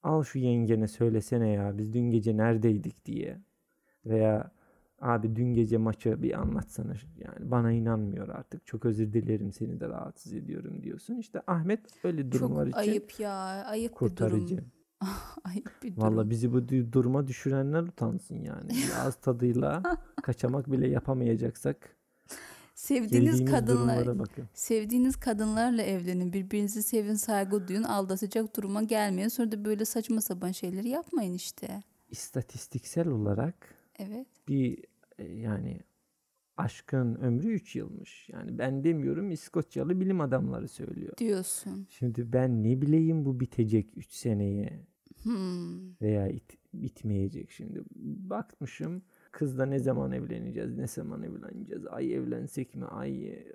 al 0.04 0.24
şu 0.24 0.40
yengene 0.40 0.88
söylesene 0.88 1.50
ya 1.50 1.78
biz 1.78 1.94
dün 1.94 2.12
gece 2.12 2.38
neredeydik 2.38 3.06
diye. 3.06 3.42
Veya 4.06 4.52
abi 5.02 5.36
dün 5.36 5.54
gece 5.54 5.78
maçı 5.78 6.24
bir 6.24 6.40
anlatsana. 6.42 6.94
Yani 7.18 7.52
bana 7.52 7.72
inanmıyor 7.72 8.30
artık. 8.30 8.66
Çok 8.66 8.86
özür 8.86 9.14
dilerim 9.14 9.52
seni 9.52 9.80
de 9.80 9.90
rahatsız 9.90 10.34
ediyorum 10.34 10.84
diyorsun. 10.84 11.16
İşte 11.16 11.42
Ahmet 11.48 12.06
öyle 12.06 12.32
durumlar 12.32 12.66
Çok 12.66 12.82
için 12.82 12.92
ayıp 12.92 13.20
ya. 13.20 13.34
Ayıp 13.66 13.92
bir 13.92 13.96
kurtarıcı. 13.96 14.58
durum. 14.58 14.72
ayıp 15.44 15.72
bir 15.84 15.96
durum. 15.96 16.04
Valla 16.04 16.30
bizi 16.30 16.54
bu 16.54 16.58
du- 16.58 16.92
duruma 16.92 17.28
düşürenler 17.28 17.82
utansın 17.82 18.36
yani. 18.36 18.72
Ağız 19.04 19.16
tadıyla 19.16 19.84
kaçamak 20.24 20.72
bile 20.72 20.88
yapamayacaksak 20.88 21.98
Sevdiğiniz 22.78 23.46
kadınlar 23.46 24.08
sevdiğiniz 24.54 25.16
kadınlarla 25.16 25.82
evlenin. 25.82 26.34
Birbirinizi 26.34 26.84
sevin, 26.84 27.16
saygı 27.16 27.68
duyun. 27.68 27.84
Aldatacak 27.84 28.56
duruma 28.56 28.84
gelmeyin. 28.84 29.28
Sonra 29.28 29.52
da 29.52 29.66
böyle 29.66 29.86
saçma 29.86 30.22
sapan 30.22 30.52
şeyleri 30.52 30.90
yapmayın 30.90 31.34
işte. 31.34 31.84
İstatistiksel 32.10 33.08
olarak 33.08 33.56
Evet. 34.00 34.28
bir 34.48 34.84
e, 35.18 35.24
yani 35.24 35.80
aşkın 36.58 37.16
ömrü 37.16 37.48
3 37.54 37.76
yılmış. 37.76 38.30
Yani 38.30 38.58
ben 38.58 38.84
demiyorum 38.84 39.32
İskoçyalı 39.32 40.00
bilim 40.00 40.22
adamları 40.22 40.68
söylüyor. 40.68 41.18
Diyorsun. 41.18 41.88
Şimdi 41.90 42.34
ben 42.34 42.64
ne 42.64 42.82
bileyim 42.82 43.26
bu 43.26 43.40
bitecek 43.40 43.88
3 43.96 44.12
seneye 44.12 44.86
Hmm. 45.24 46.02
veya 46.02 46.28
it- 46.28 46.58
bitmeyecek 46.74 47.52
şimdi. 47.52 47.82
Bakmışım 48.30 49.02
kızla 49.32 49.66
ne 49.66 49.80
zaman 49.80 50.12
evleneceğiz, 50.12 50.78
ne 50.78 50.88
zaman 50.88 51.24
evleneceğiz, 51.24 51.88
ay 51.88 52.14
evlensek 52.14 52.76
mi, 52.76 52.86
ay 52.86 53.28
e, 53.28 53.48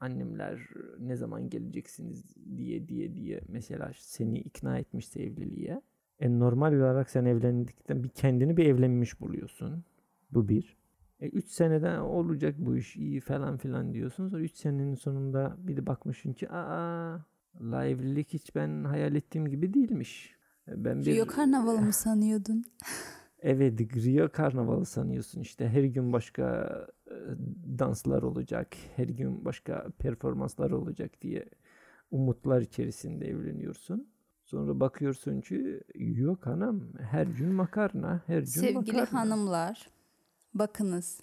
annemler 0.00 0.60
ne 1.00 1.16
zaman 1.16 1.50
geleceksiniz 1.50 2.34
diye 2.56 2.88
diye 2.88 3.14
diye 3.14 3.40
mesela 3.48 3.92
seni 3.96 4.38
ikna 4.38 4.78
etmişse 4.78 5.22
evliliğe. 5.22 5.80
E 6.20 6.38
normal 6.38 6.72
olarak 6.72 7.10
sen 7.10 7.24
evlendikten 7.24 8.04
bir 8.04 8.08
kendini 8.08 8.56
bir 8.56 8.66
evlenmiş 8.66 9.20
buluyorsun. 9.20 9.84
Bu 10.30 10.48
bir. 10.48 10.75
E 11.20 11.28
3 11.28 11.48
seneden 11.48 11.98
olacak 11.98 12.54
bu 12.58 12.76
iş 12.76 12.96
iyi 12.96 13.20
falan 13.20 13.56
filan 13.56 13.94
diyorsun. 13.94 14.28
Sonra 14.28 14.42
3 14.42 14.56
senenin 14.56 14.94
sonunda 14.94 15.56
bir 15.58 15.76
de 15.76 15.86
bakmışsın 15.86 16.32
ki 16.32 16.50
aa 16.50 17.18
la 17.60 17.86
evlilik 17.86 18.32
hiç 18.32 18.54
ben 18.54 18.84
hayal 18.84 19.14
ettiğim 19.14 19.48
gibi 19.48 19.74
değilmiş. 19.74 20.36
E, 20.68 20.84
ben 20.84 21.00
bir 21.00 21.16
Rio 21.16 21.26
Karnavalı 21.26 21.80
mı 21.80 21.92
sanıyordun? 21.92 22.64
Evet 23.42 23.80
Rio 23.80 24.28
Karnavalı 24.28 24.86
sanıyorsun 24.86 25.40
işte 25.40 25.68
her 25.68 25.84
gün 25.84 26.12
başka 26.12 26.70
e, 27.10 27.14
danslar 27.78 28.22
olacak, 28.22 28.68
her 28.96 29.08
gün 29.08 29.44
başka 29.44 29.86
performanslar 29.98 30.70
olacak 30.70 31.22
diye 31.22 31.44
umutlar 32.10 32.60
içerisinde 32.60 33.28
evleniyorsun. 33.28 34.08
Sonra 34.44 34.80
bakıyorsun 34.80 35.40
ki 35.40 35.80
yok 35.94 36.46
hanım 36.46 36.92
her 37.00 37.26
gün 37.26 37.52
makarna, 37.52 38.22
her 38.26 38.38
gün 38.38 38.46
Sevgili 38.46 38.74
makarna. 38.74 38.94
Sevgili 38.94 39.16
hanımlar 39.16 39.88
bakınız 40.58 41.20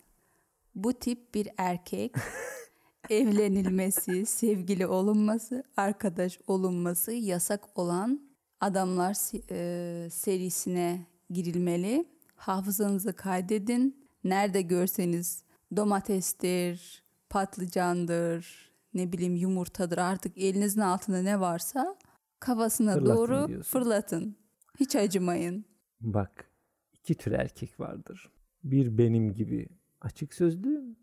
bu 0.75 0.93
tip 0.93 1.33
bir 1.33 1.49
erkek 1.57 2.15
evlenilmesi, 3.09 4.25
sevgili 4.25 4.87
olunması, 4.87 5.63
arkadaş 5.77 6.39
olunması 6.47 7.11
yasak 7.11 7.79
olan 7.79 8.21
adamlar 8.59 9.15
e, 9.49 10.09
serisine 10.09 11.07
girilmeli. 11.29 12.05
Hafızanızı 12.35 13.13
kaydedin. 13.13 14.03
Nerede 14.23 14.61
görseniz 14.61 15.43
domatestir, 15.75 17.03
patlıcandır, 17.29 18.71
ne 18.93 19.11
bileyim 19.11 19.35
yumurtadır 19.35 19.97
artık 19.97 20.37
elinizin 20.37 20.81
altında 20.81 21.21
ne 21.21 21.39
varsa 21.39 21.95
kafasına 22.39 22.93
fırlatın 22.93 23.15
doğru 23.15 23.47
diyorsun. 23.47 23.71
fırlatın. 23.71 24.35
Hiç 24.79 24.95
acımayın. 24.95 25.65
Bak 26.01 26.45
iki 26.93 27.15
tür 27.15 27.31
erkek 27.31 27.79
vardır. 27.79 28.31
Bir 28.63 28.97
benim 28.97 29.33
gibi 29.33 29.67
açık 30.01 30.33
sözlü 30.33 30.95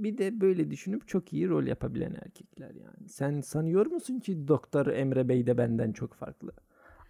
bir 0.00 0.18
de 0.18 0.40
böyle 0.40 0.70
düşünüp 0.70 1.08
çok 1.08 1.32
iyi 1.32 1.48
rol 1.48 1.66
yapabilen 1.66 2.14
erkekler 2.14 2.74
yani. 2.74 3.08
Sen 3.08 3.40
sanıyor 3.40 3.86
musun 3.86 4.20
ki 4.20 4.48
Doktor 4.48 4.86
Emre 4.86 5.28
Bey 5.28 5.46
de 5.46 5.58
benden 5.58 5.92
çok 5.92 6.14
farklı? 6.14 6.52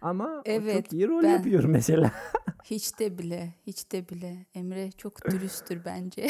Ama 0.01 0.41
evet, 0.45 0.75
çok 0.75 0.93
iyi 0.93 1.07
rol 1.07 1.23
ben, 1.23 1.29
yapıyor 1.29 1.63
mesela. 1.63 2.11
hiç 2.63 2.99
de 2.99 3.17
bile, 3.17 3.53
hiç 3.67 3.91
de 3.91 4.09
bile. 4.09 4.45
Emre 4.53 4.91
çok 4.91 5.31
dürüsttür 5.31 5.85
bence. 5.85 6.29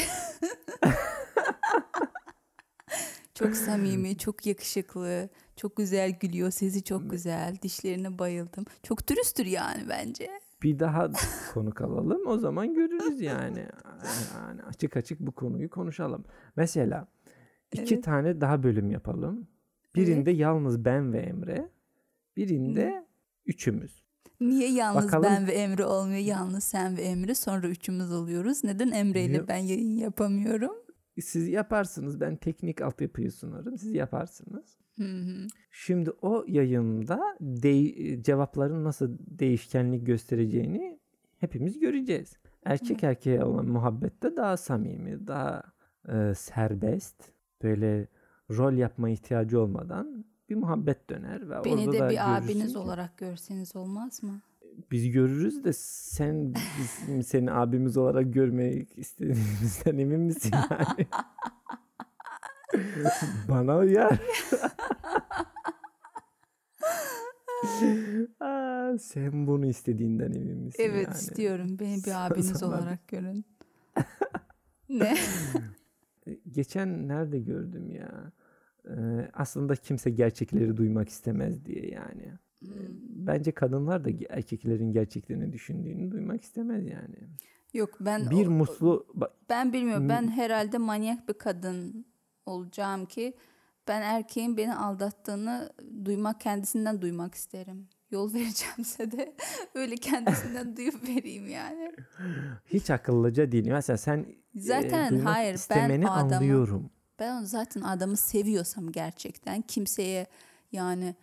çok 3.34 3.56
samimi, 3.56 4.18
çok 4.18 4.46
yakışıklı, 4.46 5.28
çok 5.56 5.76
güzel 5.76 6.18
gülüyor, 6.20 6.50
sesi 6.50 6.84
çok 6.84 7.10
güzel, 7.10 7.56
dişlerine 7.62 8.18
bayıldım. 8.18 8.64
Çok 8.82 9.08
dürüsttür 9.08 9.46
yani 9.46 9.88
bence. 9.88 10.30
Bir 10.62 10.78
daha 10.78 11.10
konuk 11.54 11.80
alalım 11.80 12.26
o 12.26 12.38
zaman 12.38 12.74
görürüz 12.74 13.20
yani. 13.20 13.66
Yani 14.34 14.62
açık 14.62 14.96
açık 14.96 15.20
bu 15.20 15.32
konuyu 15.32 15.70
konuşalım. 15.70 16.24
Mesela 16.56 17.08
iki 17.72 17.94
evet. 17.94 18.04
tane 18.04 18.40
daha 18.40 18.62
bölüm 18.62 18.90
yapalım. 18.90 19.48
Birinde 19.94 20.30
evet. 20.30 20.40
yalnız 20.40 20.84
ben 20.84 21.12
ve 21.12 21.18
Emre. 21.18 21.70
Birinde 22.36 22.90
Hı. 22.90 23.04
üçümüz. 23.46 24.04
Niye 24.40 24.72
yalnız 24.72 25.04
Bakalım. 25.04 25.24
ben 25.24 25.46
ve 25.46 25.52
Emre 25.52 25.84
olmuyor? 25.84 26.18
Yalnız 26.18 26.64
sen 26.64 26.96
ve 26.96 27.02
Emre 27.02 27.34
sonra 27.34 27.68
üçümüz 27.68 28.12
oluyoruz. 28.12 28.64
Neden 28.64 28.90
Emre 28.90 29.24
ile 29.24 29.48
ben 29.48 29.56
yayın 29.56 29.96
yapamıyorum? 29.96 30.72
Siz 31.20 31.48
yaparsınız. 31.48 32.20
Ben 32.20 32.36
teknik 32.36 32.82
altyapıyı 32.82 33.32
sunarım. 33.32 33.78
Siz 33.78 33.94
yaparsınız. 33.94 34.78
Şimdi 35.70 36.10
o 36.22 36.44
yayında 36.48 37.20
de- 37.40 38.22
cevapların 38.22 38.84
nasıl 38.84 39.16
değişkenlik 39.18 40.06
göstereceğini 40.06 40.98
hepimiz 41.38 41.78
göreceğiz. 41.78 42.36
Erkek 42.64 43.04
erkeğe 43.04 43.44
olan 43.44 43.66
muhabbette 43.66 44.36
daha 44.36 44.56
samimi, 44.56 45.26
daha 45.26 45.62
e, 46.08 46.34
serbest, 46.34 47.32
böyle 47.62 48.08
rol 48.50 48.72
yapma 48.72 49.08
ihtiyacı 49.10 49.60
olmadan 49.60 50.24
bir 50.50 50.54
muhabbet 50.54 51.10
döner 51.10 51.50
ve 51.50 51.64
Beni 51.64 51.74
orada 51.74 51.92
de 51.92 51.98
da 51.98 52.10
bir 52.10 52.36
abiniz 52.36 52.72
ki, 52.72 52.78
olarak 52.78 53.18
görseniz 53.18 53.76
olmaz 53.76 54.22
mı? 54.22 54.40
Biz 54.90 55.10
görürüz 55.10 55.64
de 55.64 55.72
sen 55.72 56.54
biz 56.54 57.26
seni 57.26 57.52
abimiz 57.52 57.96
olarak 57.96 58.34
görmek 58.34 58.98
istediğimizden 58.98 59.98
emin 59.98 60.20
misin 60.20 60.52
yani? 60.70 61.06
Bana 63.48 63.78
uyar. 63.78 64.18
Aa, 68.40 68.98
sen 68.98 69.46
bunu 69.46 69.66
istediğinden 69.66 70.32
emin 70.32 70.56
misin? 70.56 70.82
Evet 70.82 71.06
yani? 71.06 71.16
istiyorum. 71.16 71.76
Beni 71.80 72.04
bir 72.04 72.26
abiniz 72.26 72.46
Sana... 72.46 72.70
olarak 72.70 73.08
görün. 73.08 73.44
ne? 74.88 75.16
Geçen 76.50 77.08
nerede 77.08 77.38
gördüm 77.38 77.90
ya? 77.90 78.32
Ee, 78.88 79.30
aslında 79.32 79.76
kimse 79.76 80.10
gerçekleri 80.10 80.76
duymak 80.76 81.08
istemez 81.08 81.64
diye 81.64 81.90
yani. 81.90 82.32
Hmm. 82.60 82.70
Bence 83.08 83.52
kadınlar 83.52 84.04
da 84.04 84.10
erkeklerin 84.28 84.92
gerçeklerini 84.92 85.52
düşündüğünü 85.52 86.10
duymak 86.10 86.42
istemez 86.42 86.86
yani. 86.86 87.16
Yok 87.74 87.96
ben 88.00 88.30
bir 88.30 88.46
o, 88.46 88.50
muslu 88.50 89.06
ben 89.50 89.72
bilmiyorum. 89.72 90.08
Ben 90.08 90.28
herhalde 90.28 90.78
manyak 90.78 91.28
bir 91.28 91.34
kadın 91.34 92.06
olacağım 92.50 93.06
ki 93.06 93.36
ben 93.88 94.02
erkeğin 94.02 94.56
beni 94.56 94.74
aldattığını 94.74 95.72
duymak 96.04 96.40
kendisinden 96.40 97.02
duymak 97.02 97.34
isterim. 97.34 97.88
Yol 98.10 98.34
vereceğimse 98.34 99.12
de 99.12 99.34
öyle 99.74 99.96
kendisinden 99.96 100.76
duyup 100.76 101.08
vereyim 101.08 101.48
yani. 101.48 101.92
Hiç 102.66 102.90
akıllıca 102.90 103.52
değil. 103.52 103.68
Mesela 103.68 103.96
sen 103.96 104.26
zaten 104.54 105.16
e, 105.16 105.20
hayır 105.20 105.60
ben 105.70 106.02
adamı, 106.02 106.36
anlıyorum. 106.36 106.90
Ben 107.18 107.36
onu 107.36 107.46
zaten 107.46 107.80
adamı 107.80 108.16
seviyorsam 108.16 108.92
gerçekten 108.92 109.62
kimseye 109.62 110.26
yani 110.72 111.14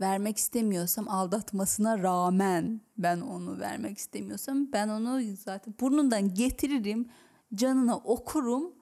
vermek 0.00 0.38
istemiyorsam 0.38 1.08
aldatmasına 1.08 2.02
rağmen 2.02 2.80
ben 2.98 3.20
onu 3.20 3.60
vermek 3.60 3.98
istemiyorsam 3.98 4.72
ben 4.72 4.88
onu 4.88 5.20
zaten 5.36 5.74
burnundan 5.80 6.34
getiririm 6.34 7.08
canına 7.54 7.96
okurum 7.96 8.74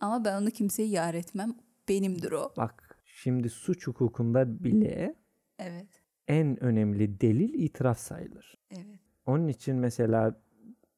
ama 0.00 0.24
ben 0.24 0.42
onu 0.42 0.50
kimseye 0.50 0.88
yar 0.88 1.14
etmem. 1.14 1.54
Benimdir 1.88 2.32
o. 2.32 2.52
Bak 2.56 2.98
şimdi 3.04 3.50
suç 3.50 3.86
hukukunda 3.86 4.64
bile 4.64 5.14
evet. 5.58 6.02
en 6.28 6.64
önemli 6.64 7.20
delil 7.20 7.54
itiraf 7.54 7.98
sayılır. 7.98 8.54
Evet. 8.70 9.00
Onun 9.26 9.48
için 9.48 9.76
mesela 9.76 10.40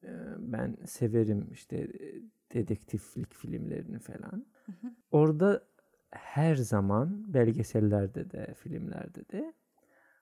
e, 0.03 0.11
ben 0.37 0.77
severim 0.85 1.47
işte 1.51 1.77
e, 1.77 2.21
dedektiflik 2.53 3.33
filmlerini 3.33 3.99
falan. 3.99 4.45
Hı 4.65 4.71
hı. 4.71 4.91
Orada 5.11 5.63
her 6.11 6.55
zaman 6.55 7.33
belgesellerde 7.33 8.31
de 8.31 8.53
filmlerde 8.53 9.29
de 9.29 9.53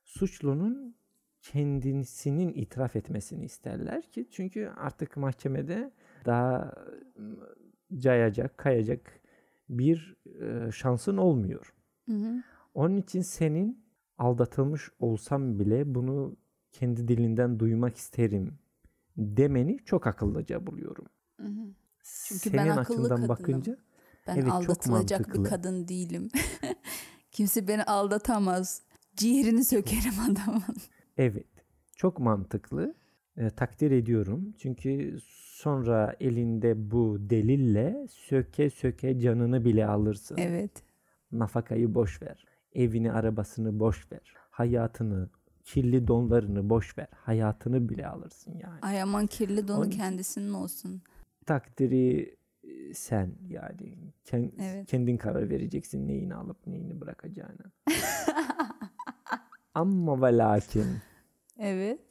suçlunun 0.03 0.95
kendisinin 1.41 2.53
itiraf 2.53 2.95
etmesini 2.95 3.45
isterler 3.45 4.11
ki 4.11 4.27
çünkü 4.31 4.71
artık 4.77 5.17
mahkemede 5.17 5.91
daha 6.25 6.73
cayacak, 7.97 8.57
kayacak 8.57 9.19
bir 9.69 10.15
e, 10.41 10.71
şansın 10.71 11.17
olmuyor. 11.17 11.73
Hı 12.05 12.15
hı. 12.15 12.43
Onun 12.73 12.97
için 12.97 13.21
senin 13.21 13.85
aldatılmış 14.17 14.89
olsam 14.99 15.59
bile 15.59 15.95
bunu 15.95 16.35
kendi 16.71 17.07
dilinden 17.07 17.59
duymak 17.59 17.97
isterim 17.97 18.59
demeni 19.17 19.77
çok 19.85 20.07
akıllıca 20.07 20.67
buluyorum. 20.67 21.05
Hı 21.41 21.47
hı. 21.47 21.73
Çünkü 22.27 22.49
Senin 22.49 22.57
ben 22.57 22.77
akıllı 22.77 23.09
kadınım. 23.09 23.29
bakınca 23.29 23.77
ben 24.27 24.35
evet, 24.35 24.51
aldatılacak 24.51 25.25
çok 25.25 25.35
bir 25.35 25.49
kadın 25.49 25.87
değilim. 25.87 26.29
Kimse 27.31 27.67
beni 27.67 27.83
aldatamaz. 27.83 28.81
Ciğerini 29.15 29.65
sökerim 29.65 30.19
adamın. 30.31 30.75
Evet. 31.17 31.47
Çok 31.95 32.19
mantıklı. 32.19 32.95
E, 33.37 33.49
takdir 33.49 33.91
ediyorum. 33.91 34.53
Çünkü 34.57 35.17
sonra 35.57 36.15
elinde 36.19 36.91
bu 36.91 37.17
delille 37.19 38.07
söke 38.09 38.69
söke 38.69 39.19
canını 39.19 39.65
bile 39.65 39.87
alırsın. 39.87 40.37
Evet. 40.39 40.71
Nafakayı 41.31 41.95
boş 41.95 42.21
ver. 42.21 42.45
Evini, 42.73 43.11
arabasını 43.11 43.79
boş 43.79 44.11
ver. 44.11 44.33
Hayatını, 44.51 45.29
kirli 45.63 46.07
donlarını 46.07 46.69
boş 46.69 46.97
ver. 46.97 47.07
Hayatını 47.15 47.89
bile 47.89 48.07
alırsın 48.07 48.53
yani. 48.63 48.79
Ay 48.81 49.01
aman 49.01 49.27
kirli 49.27 49.67
donu 49.67 49.79
Onun 49.79 49.89
kendisinin 49.89 50.53
olsun. 50.53 51.01
Takdiri 51.45 52.35
e, 52.63 52.93
sen 52.93 53.31
yani 53.49 53.97
Kend, 54.25 54.51
evet. 54.59 54.87
kendin 54.87 55.17
karar 55.17 55.49
vereceksin 55.49 56.07
neyini 56.07 56.35
alıp 56.35 56.67
neyini 56.67 57.01
bırakacağını. 57.01 57.71
Ama 59.73 60.21
ve 60.21 60.37
lakin 60.37 60.85
Evet. 61.59 62.06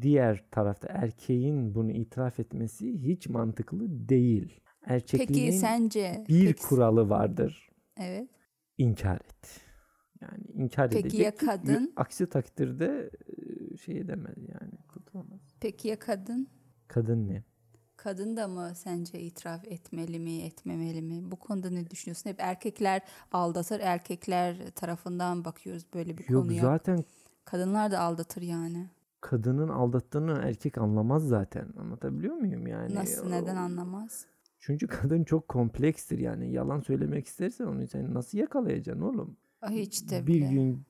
Diğer 0.00 0.44
tarafta 0.50 0.88
erkeğin 0.90 1.74
bunu 1.74 1.90
itiraf 1.90 2.40
etmesi 2.40 3.02
hiç 3.02 3.28
mantıklı 3.28 4.08
değil. 4.08 4.60
Erkekliğin 4.86 5.46
Peki 5.46 5.58
sence 5.58 6.24
bir 6.28 6.46
peki, 6.46 6.62
kuralı 6.62 7.08
vardır. 7.08 7.70
Evet. 7.96 8.28
İnkar 8.78 9.16
et. 9.16 9.60
Yani 10.20 10.44
inkar 10.54 10.90
Peki 10.90 11.00
edecek. 11.06 11.20
ya 11.20 11.36
kadın? 11.36 11.92
Aksi 11.96 12.28
takdirde 12.28 13.10
e, 13.72 13.76
şey 13.76 13.98
edemez 13.98 14.36
yani 14.38 14.72
kurtulamaz. 14.88 15.40
Peki 15.60 15.88
ya 15.88 15.98
kadın? 15.98 16.48
Kadın 16.88 17.28
ne? 17.28 17.42
Kadın 17.96 18.36
da 18.36 18.48
mı 18.48 18.72
sence 18.74 19.20
itiraf 19.20 19.64
etmeli 19.64 20.18
mi, 20.18 20.42
etmemeli 20.42 21.02
mi? 21.02 21.30
Bu 21.30 21.36
konuda 21.36 21.70
ne 21.70 21.90
düşünüyorsun? 21.90 22.30
Hep 22.30 22.40
erkekler 22.40 23.02
aldatır, 23.32 23.80
erkekler 23.80 24.70
tarafından 24.70 25.44
bakıyoruz 25.44 25.86
böyle 25.94 26.18
bir 26.18 26.28
Yok 26.28 26.42
konuya. 26.42 26.62
zaten 26.62 27.04
Kadınlar 27.44 27.90
da 27.90 28.00
aldatır 28.00 28.42
yani. 28.42 28.86
Kadının 29.22 29.68
aldattığını 29.68 30.40
erkek 30.42 30.78
anlamaz 30.78 31.28
zaten. 31.28 31.68
Anlatabiliyor 31.78 32.34
muyum 32.34 32.66
yani? 32.66 32.94
Nasıl, 32.94 33.30
neden 33.30 33.56
anlamaz? 33.56 34.26
Çünkü 34.58 34.86
kadın 34.86 35.24
çok 35.24 35.48
komplekstir 35.48 36.18
yani. 36.18 36.52
Yalan 36.52 36.80
söylemek 36.80 37.26
istersen 37.26 37.64
onu 37.64 37.86
sen 37.86 38.14
nasıl 38.14 38.38
yakalayacaksın 38.38 39.02
oğlum? 39.02 39.36
Ay 39.62 39.76
hiç 39.76 40.10
de 40.10 40.26
bir 40.26 40.40
gün 40.40 40.82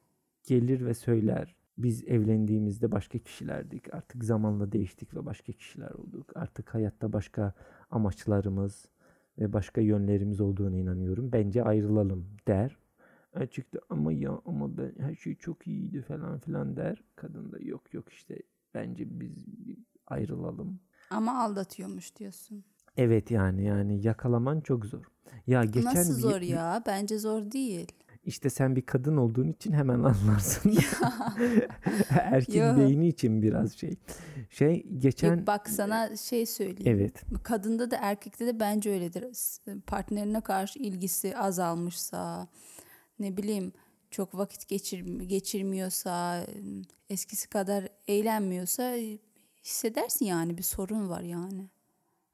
gelir 0.45 0.87
ve 0.87 0.95
söyler. 0.95 1.57
Biz 1.79 2.05
evlendiğimizde 2.05 2.93
başka 2.93 3.19
kişilerdik. 3.19 3.95
Artık 3.95 4.25
zamanla 4.25 4.73
değiştik 4.73 5.15
ve 5.15 5.27
başka 5.27 5.53
kişiler 5.53 5.91
olduk. 5.91 6.33
Artık 6.35 6.75
hayatta 6.75 7.13
başka 7.13 7.55
amaçlarımız 7.91 8.89
ve 9.39 9.53
başka 9.53 9.81
yönlerimiz 9.81 10.41
olduğuna 10.41 10.77
inanıyorum. 10.77 11.33
Bence 11.33 11.65
ayrılalım 11.65 12.27
der. 12.49 12.82
De 13.37 13.81
ama 13.91 14.13
ya 14.13 14.39
ama 14.47 14.77
ben 14.79 14.93
her 14.99 15.15
şey 15.15 15.35
çok 15.35 15.67
iyiydi 15.67 16.03
falan 16.03 16.39
filan 16.39 16.77
der. 16.77 17.03
Kadın 17.17 17.53
da 17.53 17.59
yok 17.61 17.95
yok 17.95 18.13
işte 18.13 18.39
bence 18.75 19.21
biz 19.21 19.33
ayrılalım. 20.07 20.81
Ama 21.11 21.43
aldatıyormuş 21.43 22.17
diyorsun. 22.17 22.65
Evet 22.97 23.31
yani 23.31 23.65
yani 23.65 24.07
yakalaman 24.07 24.61
çok 24.61 24.87
zor. 24.87 25.05
Ya 25.47 25.65
geçen 25.65 25.85
Nasıl 25.95 26.17
bir- 26.17 26.21
zor 26.23 26.41
ya? 26.41 26.83
Bence 26.87 27.19
zor 27.19 27.51
değil. 27.51 27.93
İşte 28.25 28.51
sen 28.51 28.77
bir 28.77 28.83
kadın 28.87 29.17
olduğun 29.17 29.49
için 29.49 29.73
hemen 29.73 29.95
anlarsın. 30.05 30.73
Erkek 32.11 32.55
Yo. 32.57 32.77
beyni 32.77 33.09
için 33.09 33.43
biraz 33.43 33.73
şey. 33.73 33.95
Şey 34.51 34.87
geçen 34.99 35.37
Yok, 35.37 35.47
bak 35.47 35.69
sana 35.71 36.17
şey 36.17 36.47
söyleyeyim. 36.47 36.97
evet 36.97 37.23
Kadında 37.43 37.91
da 37.91 37.97
erkekte 38.01 38.47
de 38.47 38.61
bence 38.61 38.91
öyledir. 38.91 39.25
S- 39.35 39.81
Partnerine 39.87 40.41
karşı 40.41 40.79
ilgisi 40.79 41.37
azalmışsa, 41.37 42.49
ne 43.19 43.37
bileyim 43.37 43.73
çok 44.11 44.35
vakit 44.35 44.69
geçir, 44.69 45.01
geçirmiyorsa, 45.21 46.47
eskisi 47.11 47.49
kadar 47.49 47.89
eğlenmiyorsa 48.09 48.95
hissedersin 49.65 50.25
yani 50.25 50.59
bir 50.59 50.63
sorun 50.63 51.09
var 51.09 51.21
yani. 51.21 51.71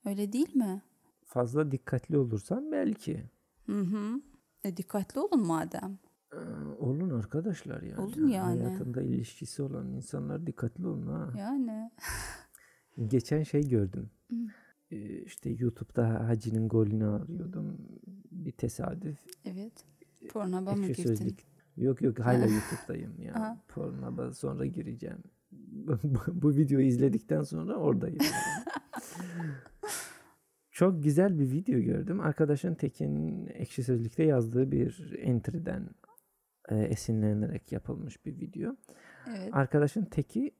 Öyle 0.04 0.32
değil 0.32 0.56
mi? 0.56 0.82
fazla 1.28 1.70
dikkatli 1.70 2.18
olursan 2.18 2.72
belki. 2.72 3.24
Hı 3.66 3.80
hı. 3.80 4.20
E, 4.64 4.76
dikkatli 4.76 5.20
olun 5.20 5.46
madem. 5.46 5.98
Ee, 6.32 6.36
olun 6.78 7.10
arkadaşlar 7.10 7.82
yani. 7.82 8.00
Olun 8.00 8.28
yani. 8.28 8.62
Hayatında 8.62 9.02
ilişkisi 9.02 9.62
olan 9.62 9.92
insanlar 9.92 10.46
dikkatli 10.46 10.86
olun 10.86 11.06
ha. 11.06 11.32
Yani. 11.38 11.90
Geçen 13.06 13.42
şey 13.42 13.68
gördüm. 13.68 14.10
Ee, 14.90 15.22
işte 15.22 15.50
YouTube'da 15.50 16.28
Hacı'nın 16.28 16.68
golünü 16.68 17.06
arıyordum. 17.06 17.78
Bir 18.30 18.52
tesadüf. 18.52 19.18
Evet. 19.44 19.72
Pornaba 20.28 20.74
mı 20.74 20.86
girdin? 20.86 21.02
Sözlük. 21.02 21.38
Yok 21.76 22.02
yok 22.02 22.18
hala 22.18 22.46
YouTube'dayım 22.46 23.22
ya. 23.22 23.34
Aha. 23.34 23.58
Pornhub'a 23.68 24.32
sonra 24.32 24.66
gireceğim. 24.66 25.22
bu, 25.52 25.98
bu 26.42 26.56
videoyu 26.56 26.86
izledikten 26.86 27.42
sonra 27.42 27.76
oradayım. 27.76 28.18
Çok 30.70 31.02
güzel 31.02 31.38
bir 31.38 31.50
video 31.50 31.80
gördüm. 31.80 32.20
Arkadaşın 32.20 32.74
Tekin 32.74 33.46
Ekşi 33.46 33.82
Sözlük'te 33.82 34.22
yazdığı 34.24 34.72
bir 34.72 35.16
entry'den 35.22 35.90
e, 36.68 36.76
esinlenerek 36.76 37.72
yapılmış 37.72 38.26
bir 38.26 38.40
video. 38.40 38.76
Evet. 39.28 39.48
Arkadaşın 39.52 40.04
teki 40.04 40.50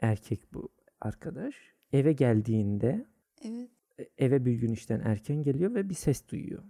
erkek 0.00 0.54
bu 0.54 0.68
arkadaş. 1.00 1.54
Eve 1.92 2.12
geldiğinde 2.12 3.06
Evet. 3.44 3.70
e, 3.98 4.08
eve 4.18 4.44
bir 4.44 4.54
gün 4.54 4.72
işten 4.72 5.00
erken 5.00 5.42
geliyor 5.42 5.74
ve 5.74 5.88
bir 5.88 5.94
ses 5.94 6.28
duyuyor. 6.28 6.62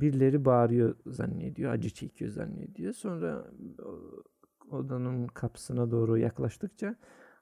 Birileri 0.00 0.44
bağırıyor 0.44 0.96
zannediyor, 1.06 1.72
acı 1.72 1.90
çekiyor 1.90 2.30
zannediyor. 2.30 2.92
Sonra 2.92 3.50
odanın 4.70 5.26
kapısına 5.26 5.90
doğru 5.90 6.18
yaklaştıkça 6.18 6.96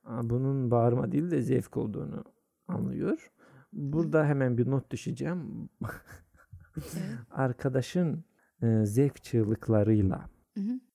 "Aa, 0.04 0.30
bunun 0.30 0.70
bağırma 0.70 1.12
değil 1.12 1.30
de 1.30 1.42
zevk 1.42 1.76
olduğunu 1.76 2.24
anlıyor. 2.68 3.30
Burada 3.72 4.26
hemen 4.26 4.58
bir 4.58 4.70
not 4.70 4.90
düşeceğim. 4.90 5.68
Arkadaşın 7.30 8.24
e, 8.62 8.86
zevk 8.86 9.22
çığlıklarıyla 9.22 10.30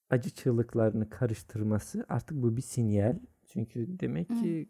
acı 0.09 0.29
çığlıklarını 0.29 1.09
karıştırması 1.09 2.05
artık 2.09 2.41
bu 2.43 2.57
bir 2.57 2.61
sinyal. 2.61 3.19
Çünkü 3.45 3.99
demek 3.99 4.27
ki 4.29 4.69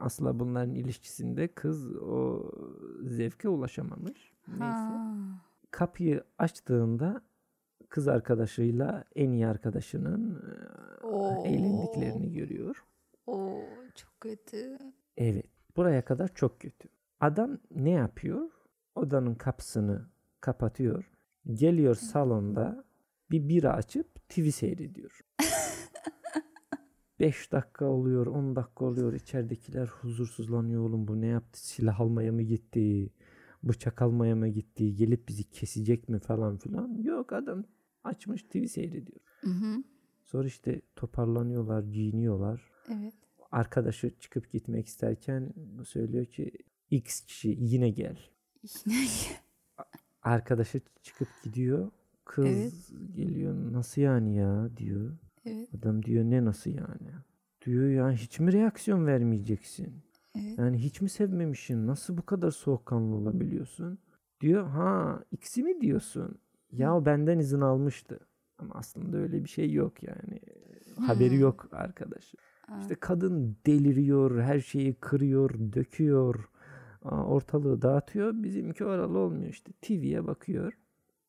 asla 0.00 0.40
bunların 0.40 0.74
ilişkisinde 0.74 1.48
kız 1.48 1.96
o 1.96 2.50
zevke 3.02 3.48
ulaşamamış. 3.48 4.32
Neyse 4.48 4.62
Ha. 4.64 5.51
Kapıyı 5.72 6.24
açtığında 6.38 7.22
kız 7.88 8.08
arkadaşıyla 8.08 9.04
en 9.16 9.30
iyi 9.30 9.46
arkadaşının 9.46 10.42
e, 11.02 11.06
Oo. 11.06 11.44
eğlendiklerini 11.46 12.32
görüyor. 12.32 12.84
Oo 13.26 13.60
çok 13.94 14.20
kötü. 14.20 14.78
Evet. 15.16 15.46
Buraya 15.76 16.04
kadar 16.04 16.34
çok 16.34 16.60
kötü. 16.60 16.88
Adam 17.20 17.58
ne 17.70 17.90
yapıyor? 17.90 18.50
Odanın 18.94 19.34
kapısını 19.34 20.06
kapatıyor. 20.40 21.10
Geliyor 21.52 21.94
salonda 21.94 22.84
bir 23.30 23.48
bira 23.48 23.72
açıp 23.72 24.28
TV 24.28 24.50
seyrediyor. 24.50 25.20
5 27.20 27.52
dakika 27.52 27.84
oluyor, 27.84 28.26
10 28.26 28.56
dakika 28.56 28.84
oluyor. 28.84 29.12
İçeridekiler 29.12 29.86
huzursuzlanıyor 29.86 30.82
oğlum 30.82 31.08
bu 31.08 31.20
ne 31.20 31.26
yaptı? 31.26 31.66
Silah 31.66 32.00
almaya 32.00 32.32
mı 32.32 32.42
gitti? 32.42 33.10
Bıçak 33.62 34.02
almaya 34.02 34.36
mı 34.36 34.48
gitti? 34.48 34.94
Gelip 34.96 35.28
bizi 35.28 35.50
kesecek 35.50 36.08
mi 36.08 36.18
falan 36.18 36.56
filan. 36.56 36.94
Yok 37.02 37.32
adam 37.32 37.64
açmış 38.04 38.42
TV 38.42 38.64
seyrediyor. 38.66 39.20
Hı 39.40 39.50
hı. 39.50 39.82
Sonra 40.24 40.46
işte 40.46 40.80
toparlanıyorlar, 40.96 41.82
giyiniyorlar. 41.82 42.70
Evet. 42.88 43.14
Arkadaşı 43.50 44.12
çıkıp 44.20 44.50
gitmek 44.50 44.86
isterken 44.86 45.52
söylüyor 45.84 46.24
ki 46.26 46.52
X 46.90 47.20
kişi 47.20 47.56
yine 47.60 47.90
gel. 47.90 48.18
Arkadaşı 50.22 50.80
çıkıp 51.02 51.28
gidiyor. 51.44 51.90
Kız 52.24 52.46
Evet. 52.46 52.72
geliyor 53.16 53.72
nasıl 53.72 54.02
yani 54.02 54.36
ya 54.36 54.76
diyor. 54.76 55.16
evet. 55.44 55.68
Adam 55.74 56.02
diyor 56.02 56.24
ne 56.24 56.44
nasıl 56.44 56.70
yani? 56.70 57.10
Diyor 57.66 57.90
ya 57.90 58.10
hiç 58.12 58.40
mi 58.40 58.52
reaksiyon 58.52 59.06
vermeyeceksin? 59.06 59.94
Evet. 60.34 60.58
Yani 60.58 60.78
hiç 60.78 61.00
mi 61.00 61.08
sevmemişsin? 61.08 61.86
Nasıl 61.86 62.16
bu 62.16 62.26
kadar 62.26 62.50
soğukkanlı 62.50 63.14
olabiliyorsun? 63.14 63.98
Diyor 64.40 64.66
ha 64.66 65.20
X'i 65.32 65.62
mi 65.62 65.80
diyorsun? 65.80 66.38
Ya 66.72 66.96
o 66.96 67.04
benden 67.04 67.38
izin 67.38 67.60
almıştı. 67.60 68.20
Ama 68.58 68.74
aslında 68.74 69.16
öyle 69.16 69.44
bir 69.44 69.48
şey 69.48 69.72
yok 69.72 70.02
yani. 70.02 70.40
Haberi 71.00 71.36
yok 71.36 71.68
arkadaşı. 71.72 72.36
Aa. 72.68 72.80
İşte 72.80 72.94
kadın 72.94 73.56
deliriyor, 73.66 74.42
her 74.42 74.60
şeyi 74.60 74.94
kırıyor, 74.94 75.50
döküyor, 75.72 76.48
ortalığı 77.02 77.82
dağıtıyor. 77.82 78.32
Bizimki 78.42 78.84
oralı 78.84 79.18
olmuyor 79.18 79.50
işte. 79.50 79.72
TV'ye 79.82 80.26
bakıyor. 80.26 80.72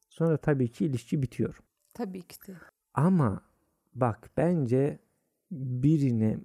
Sonra 0.10 0.38
tabii 0.38 0.68
ki 0.72 0.86
ilişki 0.86 1.22
bitiyor. 1.22 1.60
Tabii 1.94 2.22
ki 2.22 2.48
de. 2.48 2.54
Ama 2.94 3.42
bak 3.96 4.30
bence 4.38 5.00
birine 5.52 6.40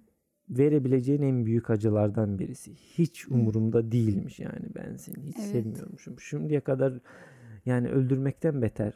verebileceğin 0.51 1.23
en 1.23 1.47
büyük 1.47 1.71
acılardan 1.71 2.39
birisi. 2.39 2.75
Hiç 2.75 3.29
umurumda 3.29 3.93
değilmiş 3.93 4.39
yani 4.41 4.67
ben 4.75 4.97
seni 4.97 5.25
hiç 5.27 5.37
Evet. 5.39 5.49
sevmiyormuşum. 5.49 6.21
Şimdiye 6.21 6.61
kadar 6.61 6.99
yani 7.67 7.89
öldürmekten 7.89 8.63
beter. 8.63 8.93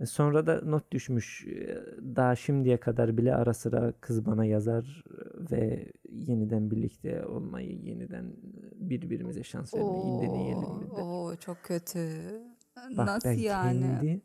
E, 0.00 0.06
Sonra 0.06 0.46
da 0.46 0.60
not 0.64 0.92
düşmüş. 0.92 1.46
e, 1.46 1.78
Daha 2.16 2.36
şimdiye 2.36 2.76
kadar 2.76 3.16
bile 3.16 3.34
ara 3.34 3.54
sıra 3.54 3.92
kız 4.00 4.26
bana 4.26 4.44
yazar 4.44 5.04
e, 5.10 5.50
ve 5.50 5.92
yeniden 6.10 6.70
birlikte 6.70 7.26
olmayı, 7.26 7.78
yeniden 7.78 8.32
birbirimize 8.74 9.42
şans 9.42 9.74
vermeyi 9.74 10.20
deneyelim 10.20 10.90
der. 10.96 11.02
Oo, 11.02 11.36
çok 11.36 11.62
kötü. 11.62 12.08
Bak 12.96 13.06
Nasıl 13.06 13.28
ben 13.28 13.34
yani? 13.38 13.80
kendi 13.80 14.20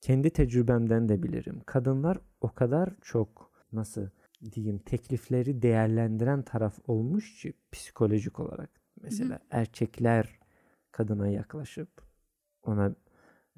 kendi 0.00 0.30
tecrübemden 0.30 1.08
de 1.08 1.22
bilirim. 1.22 1.60
Kadınlar 1.66 2.18
o 2.40 2.54
kadar 2.54 2.94
çok 3.02 3.50
nasıl 3.72 4.06
diyeyim 4.52 4.78
teklifleri 4.78 5.62
değerlendiren 5.62 6.42
taraf 6.42 6.78
olmuş 6.86 7.44
psikolojik 7.72 8.40
olarak. 8.40 8.70
Mesela 9.02 9.38
erkekler 9.50 10.38
kadına 10.92 11.28
yaklaşıp 11.28 11.88
ona 12.62 12.94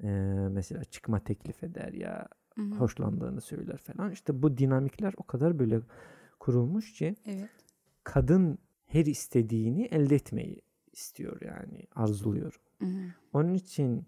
e, 0.03 0.09
mesela 0.51 0.83
çıkma 0.83 1.19
teklif 1.19 1.63
eder 1.63 1.93
ya 1.93 2.27
Hı 2.55 2.61
hı. 2.61 2.75
hoşlandığını 2.75 3.41
söyler 3.41 3.77
falan. 3.77 4.11
İşte 4.11 4.41
bu 4.43 4.57
dinamikler 4.57 5.13
o 5.17 5.23
kadar 5.23 5.59
böyle 5.59 5.81
kurulmuş 6.39 6.93
ki 6.93 7.15
Evet. 7.25 7.49
kadın 8.03 8.57
her 8.85 9.05
istediğini 9.05 9.85
elde 9.85 10.15
etmeyi 10.15 10.61
istiyor 10.91 11.41
yani 11.41 11.87
arzuluyor. 11.95 12.61
Hı. 12.79 12.87
Onun 13.33 13.53
için 13.53 14.05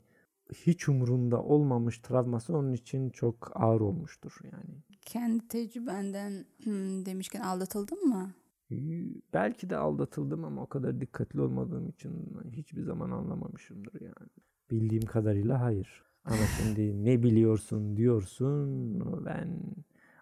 hiç 0.53 0.89
umurunda 0.89 1.43
olmamış 1.43 1.99
travması 1.99 2.57
onun 2.57 2.74
için 2.74 3.09
çok 3.09 3.51
ağır 3.55 3.82
olmuştur 3.82 4.39
yani. 4.43 4.84
Kendi 5.06 5.47
tecrübenden 5.47 6.45
hmm, 6.64 7.06
demişken 7.06 7.41
aldatıldın 7.41 8.08
mı? 8.08 8.34
Belki 9.34 9.70
de 9.70 9.78
aldatıldım 9.78 10.45
ama 10.45 10.62
o 10.62 10.66
kadar 10.66 11.01
dikkatli 11.01 11.41
olmadığım 11.41 11.89
için 11.89 12.38
hiçbir 12.51 12.82
zaman 12.82 13.12
anlamamışımdır 13.12 14.01
yani. 14.01 14.30
Bildiğim 14.72 15.06
kadarıyla 15.06 15.62
hayır. 15.62 16.04
Ama 16.26 16.38
şimdi 16.58 17.06
ne 17.06 17.24
biliyorsun 17.24 17.97
diyorsun 17.97 18.99
ben 19.26 19.60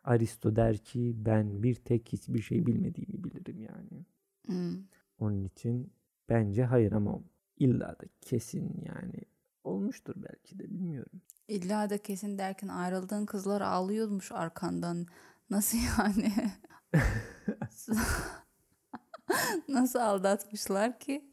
Aristo 0.04 0.56
der 0.56 0.78
ki 0.78 1.14
ben 1.18 1.64
bir 1.64 1.76
tek 1.76 2.14
hiçbir 2.14 2.42
şey 2.42 2.66
bilmediğimi 2.66 3.24
bilirim 3.24 3.62
yani. 3.62 4.06
Hmm. 4.46 4.84
Onun 5.20 5.44
için 5.44 5.92
bence 6.30 6.64
hayır 6.64 6.92
ama 6.92 7.20
illa 7.58 7.88
da 7.88 8.06
kesin 8.22 8.84
yani 8.86 9.14
olmuştur 9.64 10.16
belki 10.18 10.60
de 10.60 10.64
bilmiyorum. 10.72 11.22
İlla 11.48 11.90
da 11.90 11.98
kesin 11.98 12.38
derken 12.38 12.68
ayrıldığın 12.68 13.26
kızlar 13.26 13.62
ağlıyormuş 13.62 14.32
arkandan. 14.32 15.06
Nasıl 15.50 15.78
yani? 16.00 16.34
Nasıl 19.68 20.00
aldatmışlar 20.00 21.00
ki? 21.00 21.26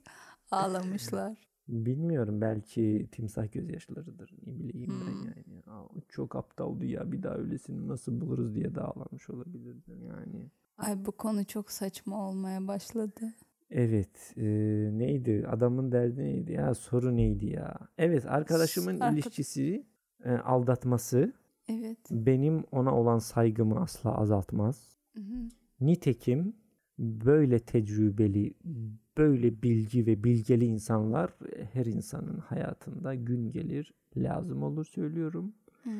Ağlamışlar. 0.50 1.48
Bilmiyorum 1.68 2.40
belki 2.40 3.08
timsah 3.12 3.52
gözyaşlarıdır 3.52 4.32
ne 4.46 4.58
bileyim 4.58 5.00
ben 5.00 5.12
Hmm. 5.12 5.24
yani. 5.26 5.62
Aa, 5.66 5.88
çok 6.08 6.36
aptaldı 6.36 6.84
ya 6.86 7.12
bir 7.12 7.22
daha 7.22 7.34
öylesini 7.34 7.88
nasıl 7.88 8.20
buluruz 8.20 8.54
diye 8.54 8.74
de 8.74 8.80
ağlamış 8.80 9.30
olabilirdi 9.30 9.90
yani. 10.06 10.50
Ay 10.78 11.04
bu 11.04 11.12
konu 11.12 11.46
çok 11.46 11.70
saçma 11.70 12.28
olmaya 12.28 12.68
başladı. 12.68 13.34
Evet 13.70 14.34
e, 14.36 14.44
neydi 14.92 15.44
adamın 15.48 15.92
derdi 15.92 16.22
neydi 16.22 16.52
ya 16.52 16.74
soru 16.74 17.16
neydi 17.16 17.46
ya. 17.46 17.78
Evet 17.98 18.26
arkadaşımın 18.26 19.00
Arka- 19.00 19.12
ilişkisi 19.14 19.86
e, 20.24 20.30
aldatması 20.30 21.32
Evet. 21.68 21.98
benim 22.10 22.64
ona 22.72 22.94
olan 22.96 23.18
saygımı 23.18 23.80
asla 23.80 24.18
azaltmaz. 24.18 24.96
Hı 25.14 25.20
hı. 25.20 25.48
Nitekim 25.80 26.56
böyle 26.98 27.58
tecrübeli, 27.58 28.54
böyle 29.18 29.62
bilgi 29.62 30.06
ve 30.06 30.24
bilgeli 30.24 30.64
insanlar 30.64 31.34
her 31.72 31.86
insanın 31.86 32.38
hayatında 32.38 33.14
gün 33.14 33.50
gelir 33.50 33.94
lazım 34.16 34.62
olur 34.62 34.84
söylüyorum. 34.84 35.54
Hı. 35.84 35.90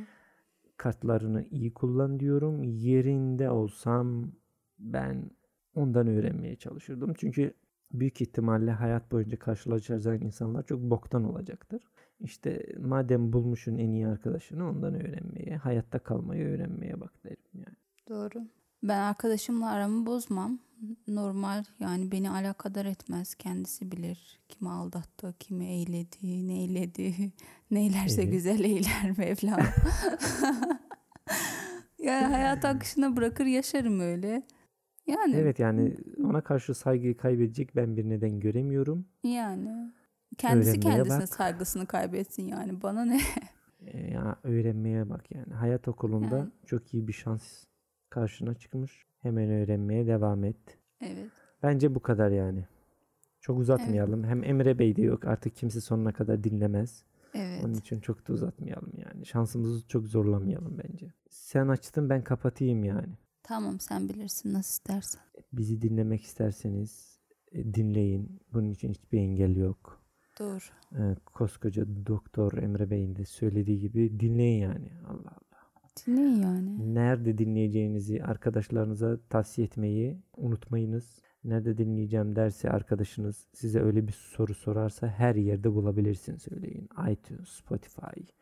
Kartlarını 0.77 1.45
iyi 1.51 1.75
kullan 1.75 2.21
diyorum. 2.21 2.63
Yerinde 2.65 3.51
olsam 3.51 4.33
ben 4.79 5.31
ondan 5.79 6.07
öğrenmeye 6.07 6.57
çalışırdım. 6.57 7.15
Çünkü 7.15 7.55
büyük 7.93 8.21
ihtimalle 8.21 8.71
hayat 8.71 9.13
boyunca 9.13 9.39
karşılaşacağın 9.39 10.21
insanlar 10.21 10.67
çok 10.67 10.81
boktan 10.81 11.25
olacaktır. 11.25 11.83
İşte 12.21 12.67
madem 12.81 13.33
bulmuşsun 13.33 13.79
en 13.79 13.91
iyi 13.91 14.07
arkadaşını 14.07 14.69
ondan 14.69 14.95
öğrenmeye, 14.95 15.57
hayatta 15.57 15.99
kalmayı 15.99 16.47
öğrenmeye 16.47 17.01
bak 17.01 17.25
derim 17.25 17.45
yani. 17.55 17.77
Doğru. 18.09 18.47
Ben 18.83 18.99
arkadaşımla 18.99 19.71
aramı 19.71 20.07
bozmam. 20.07 20.59
Normal 21.09 21.65
yani 21.81 22.13
beni 22.13 22.31
alakadar 22.31 22.85
etmez. 22.87 23.35
Kendisi 23.35 23.93
bilir 23.93 24.41
kimi 24.49 24.71
aldattı, 24.71 25.35
kimi 25.39 25.67
eyledi, 25.67 26.49
ne 26.49 26.61
eyledi. 26.61 27.15
Neylerse 27.71 28.23
Evet. 28.23 28.33
güzel 28.33 28.61
eyler 28.61 29.19
Mevlam. 29.19 29.61
yani 31.99 32.25
hayat 32.27 32.65
akışına 32.65 33.17
bırakır 33.17 33.47
yaşarım 33.47 34.01
öyle. 34.01 34.43
Yani 35.09 35.37
Evet 35.37 35.59
yani 35.59 35.97
ona 36.25 36.41
karşı 36.41 36.75
saygıyı 36.75 37.17
kaybedecek 37.17 37.77
ben 37.77 37.97
bir 37.97 38.09
neden 38.09 38.41
göremiyorum. 38.41 39.07
yani 39.23 39.93
kendisi 40.39 40.71
Öğrenmeye 40.71 40.95
kendisine 40.97 41.21
bak. 41.21 41.29
saygısını 41.29 41.87
kaybetsin 41.87 42.47
yani 42.49 42.83
bana 42.83 43.05
ne? 43.05 43.21
Ee, 43.87 44.11
ya 44.11 44.37
öğrenmeye 44.43 45.11
bak 45.11 45.31
yani. 45.31 45.55
Hayat 45.55 45.89
okulunda 45.89 46.37
Yani. 46.39 46.51
çok 46.67 46.95
iyi 46.95 47.09
bir 47.09 47.13
şans 47.13 47.65
karşına 48.11 48.55
çıkmış. 48.55 49.07
Hemen 49.23 49.51
öğrenmeye 49.51 50.07
devam 50.07 50.45
et. 50.45 50.57
evet. 51.01 51.31
Bence 51.63 51.95
bu 51.95 52.01
kadar 52.03 52.31
yani. 52.31 52.65
Çok 53.41 53.59
uzatmayalım. 53.59 54.25
Hem 54.25 54.45
Emre 54.45 54.79
Bey 54.79 54.97
de 54.97 55.03
yok. 55.03 55.25
Artık 55.25 55.57
kimse 55.57 55.81
sonuna 55.81 56.13
kadar 56.13 56.45
dinlemez. 56.45 57.05
Evet. 57.35 57.65
Onun 57.65 57.75
için 57.75 58.01
çok 58.01 58.29
da 58.29 58.33
uzatmayalım 58.33 58.93
yani. 58.97 59.27
Şansımızı 59.27 59.89
çok 59.89 60.07
zorlamayalım 60.07 60.79
bence. 60.85 61.13
Sen 61.31 61.69
açtın 61.69 62.11
ben 62.11 62.23
kapatayım 62.25 62.85
yani. 62.85 63.13
Tamam 63.49 63.81
sen 63.81 64.09
bilirsin 64.09 64.53
nasıl 64.53 64.71
istersen. 64.71 65.23
Bizi 65.53 65.83
dinlemek 65.83 66.23
isterseniz 66.23 67.19
e, 67.53 67.75
dinleyin. 67.75 68.41
Bunun 68.53 68.71
için 68.71 68.91
hiçbir 68.91 69.19
engel 69.19 69.57
yok. 69.57 70.03
Doğru. 70.39 70.59
Ee, 70.93 71.17
koskoca 71.35 71.85
doktor 72.07 72.53
Emre 72.53 72.91
Bey'in 72.91 73.17
de 73.17 73.25
söylediği 73.25 73.79
gibi 73.81 74.21
dinleyin 74.21 74.63
yani. 74.63 74.91
Allah 75.07 75.31
Allah. 75.31 75.71
Dinleyin 76.07 76.43
yani. 76.43 76.95
Nerede 76.95 77.39
dinleyeceğinizi 77.39 78.23
arkadaşlarınıza 78.23 79.19
tavsiye 79.29 79.67
etmeyi 79.67 80.23
unutmayınız. 80.37 81.23
Nerede 81.45 81.79
dinleyeceğim 81.79 82.37
derse 82.37 82.71
arkadaşınız 82.71 83.47
size 83.53 83.81
öyle 83.81 84.09
bir 84.09 84.13
soru 84.13 84.55
sorarsa 84.55 85.07
her 85.07 85.35
yerde 85.35 85.75
bulabilirsin 85.75 86.37
söyleyin. 86.37 86.89
iTunes, 87.11 87.49
Spotify, 87.49 88.21
e, 88.21 88.38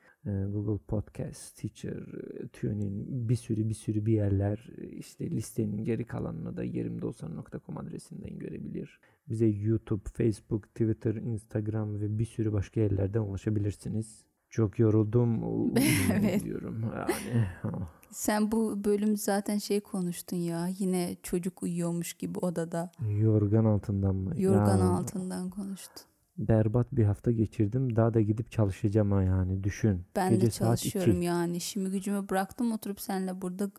Google 0.53 0.79
Podcast, 0.89 1.37
Stitcher, 1.37 1.97
e, 1.97 2.49
TuneIn 2.49 3.29
bir 3.29 3.37
sürü 3.37 3.69
bir 3.69 3.75
sürü 3.75 4.07
bir 4.07 4.13
yerler 4.13 4.69
e, 4.79 4.87
işte 4.89 5.31
listenin 5.31 5.85
geri 5.85 6.05
kalanını 6.07 6.57
da 6.57 6.65
yerimdeolsan.com 6.65 7.79
adresinden 7.79 8.39
görebilir. 8.39 9.01
Bize 9.29 9.47
YouTube, 9.47 10.03
Facebook, 10.15 10.69
Twitter, 10.69 11.15
Instagram 11.15 12.01
ve 12.01 12.19
bir 12.19 12.25
sürü 12.25 12.53
başka 12.53 12.81
yerlerden 12.81 13.21
ulaşabilirsiniz. 13.21 14.25
Çok 14.51 14.79
yoruldum. 14.79 15.43
Evet. 16.13 16.45
diyorum. 16.45 16.83
Yani. 16.83 17.47
ah. 17.65 17.89
Sen 18.11 18.53
bu 18.53 18.85
bölüm 18.85 19.17
zaten 19.17 19.59
şey 19.59 19.81
konuştun 19.81 20.37
ya. 20.37 20.69
Yine 20.79 21.17
çocuk 21.23 21.63
uyuyormuş 21.63 22.15
gibi 22.15 22.39
odada. 22.39 22.91
Yorgan 23.21 23.65
altından 23.65 24.15
mı? 24.17 24.41
Yorgan 24.41 24.79
Ya, 24.79 24.89
altından 24.89 25.51
konuştun. 25.51 26.03
Berbat 26.39 26.87
bir 26.93 27.05
hafta 27.05 27.31
geçirdim. 27.31 27.97
Daha 27.97 28.15
da 28.15 28.21
gidip 28.21 28.51
çalışacağım 28.51 29.13
ha 29.13 29.23
yani 29.23 29.65
düşün. 29.65 30.05
Ben 30.17 30.31
Gece 30.31 30.47
de 30.47 30.51
çalışıyorum 30.51 31.23
yani. 31.23 31.57
İşimi 31.57 31.91
gücümü 31.91 32.29
bıraktım 32.29 32.73
oturup 32.73 33.01
seninle 33.01 33.41
burada 33.43 33.71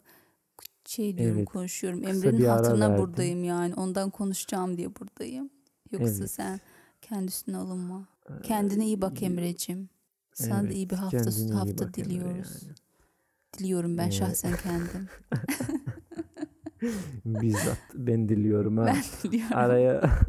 şey 0.86 1.18
diyorum 1.18 1.38
Evet. 1.38 1.50
konuşuyorum. 1.50 2.08
Emre'nin 2.08 2.46
hatırına 2.46 2.90
verdim. 2.90 3.04
buradayım 3.06 3.44
yani. 3.44 3.74
Ondan 3.76 4.10
konuşacağım 4.10 4.78
diye 4.78 4.96
buradayım. 4.96 5.50
Yoksa 5.92 6.16
Evet. 6.20 6.32
sen 6.32 6.60
kendisine 7.02 7.58
alınma. 7.58 8.08
Ee, 8.30 8.34
Kendine 8.44 8.86
iyi 8.86 9.02
bak 9.02 9.24
Emre'cim. 9.24 9.90
Sana 10.34 10.62
da 10.62 10.66
Evet, 10.66 10.76
iyi 10.76 10.90
bir 10.90 10.96
hafta 10.96 11.18
kendine 11.18 11.54
hafta 11.54 11.94
diliyoruz. 11.94 12.64
yani. 12.64 12.76
Diliyorum 13.58 13.98
ben 13.98 14.08
Ee, 14.08 14.12
şahsen 14.12 14.54
kendim. 14.64 15.08
Bizzat 17.26 17.78
ben 17.94 18.30
diliyorum 18.30 18.78
ha. 18.78 18.86
ben 18.86 19.04
diliyorum. 19.24 19.58
Araya 19.58 20.02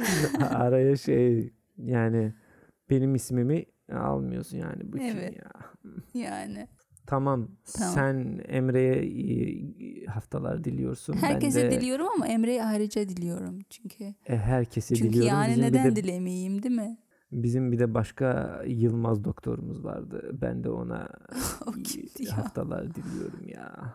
araya 0.50 0.96
şey 0.96 1.52
yani 1.78 2.34
benim 2.90 3.14
ismimi 3.14 3.64
almıyorsun 3.92 4.58
yani 4.58 4.92
bu 4.92 4.96
kim 4.96 5.04
Evet. 5.18 5.36
ya. 5.36 5.50
Yani. 6.14 6.68
Tamam, 7.06 7.48
Tamam. 7.78 7.94
sen 7.94 8.40
Emre'ye 8.48 9.02
iyi 9.06 10.06
haftalar 10.06 10.64
diliyorsun. 10.64 11.12
Herkese 11.12 11.62
ben 11.64 11.70
de 11.70 11.80
diliyorum 11.80 12.06
ama 12.16 12.26
Emre'ye 12.28 12.64
ayrıca 12.64 13.08
diliyorum. 13.08 13.58
Çünkü 13.70 14.04
e, 14.26 14.36
herkese 14.36 14.94
çünkü 14.94 15.08
diliyorum. 15.12 15.28
yani 15.28 15.50
Bizim 15.50 15.62
neden 15.64 15.84
de- 15.84 15.96
dilemeyeyim 16.02 16.62
değil 16.62 16.74
mi? 16.74 16.98
Bizim 17.32 17.72
bir 17.72 17.78
de 17.78 17.94
başka 17.94 18.62
Yılmaz 18.66 19.24
doktorumuz 19.24 19.84
vardı. 19.84 20.30
Ben 20.42 20.64
de 20.64 20.70
ona 20.70 21.08
ya? 22.20 22.36
haftalar 22.36 22.94
diliyorum 22.94 23.48
ya. 23.48 23.94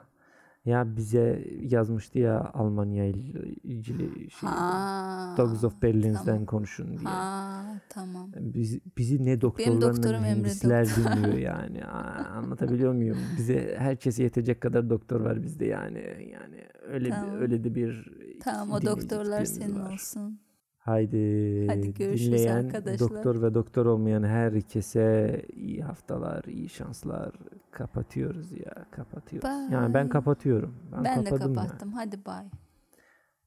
Ya 0.65 0.95
bize 0.97 1.45
yazmıştı 1.61 2.19
ya 2.19 2.51
Almanya 2.53 3.05
ile 3.05 3.17
ilgili 3.63 4.31
şey. 4.31 4.49
Ha. 4.49 5.35
Dogs 5.37 5.63
of 5.63 5.81
Berlin'den 5.81 6.23
tamam. 6.25 6.45
konuşun 6.45 6.87
diye. 6.87 6.99
Ha 7.09 7.63
tamam. 7.89 8.31
Bizi, 8.39 8.81
bizi 8.97 9.25
ne 9.25 9.41
doktorlar 9.41 10.01
ne 10.11 10.19
mühendisler 10.19 10.87
dinliyor 10.87 11.37
yani. 11.37 11.85
Anlatabiliyor 11.85 12.93
muyum? 12.93 13.17
Bize 13.37 13.75
herkese 13.77 14.23
yetecek 14.23 14.61
kadar 14.61 14.89
doktor 14.89 15.21
var 15.21 15.43
bizde 15.43 15.65
yani. 15.65 15.99
Yani 16.31 16.63
öyle 16.87 17.09
Tamam. 17.09 17.35
bir, 17.35 17.41
öyle 17.41 17.63
de 17.63 17.75
bir 17.75 18.09
Tamam 18.43 18.71
o 18.71 18.81
doktorlar 18.81 19.45
senin 19.45 19.79
var. 19.79 19.93
olsun. 19.93 20.39
Haydi, 20.81 21.67
Hadi 21.67 21.93
görüşürüz 21.93 22.27
dinleyen 22.31 22.65
arkadaşlar. 22.65 23.09
doktor 23.09 23.41
ve 23.41 23.53
doktor 23.53 23.85
olmayan 23.85 24.23
herkese 24.23 25.41
iyi 25.53 25.83
haftalar, 25.83 26.43
iyi 26.43 26.69
şanslar. 26.69 27.31
Kapatıyoruz 27.71 28.51
ya, 28.51 28.85
kapatıyoruz. 28.91 29.49
Yani 29.71 29.93
ben 29.93 30.03
Bye. 30.03 30.09
kapatıyorum. 30.09 30.75
Ben, 30.91 31.03
Ben, 31.03 31.25
de 31.25 31.29
kapadım 31.29 31.53
ya. 31.55 31.61
kapattım. 31.61 31.93
Hadi 31.93 32.25
bay. 32.25 32.43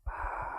Bye. 0.06 0.53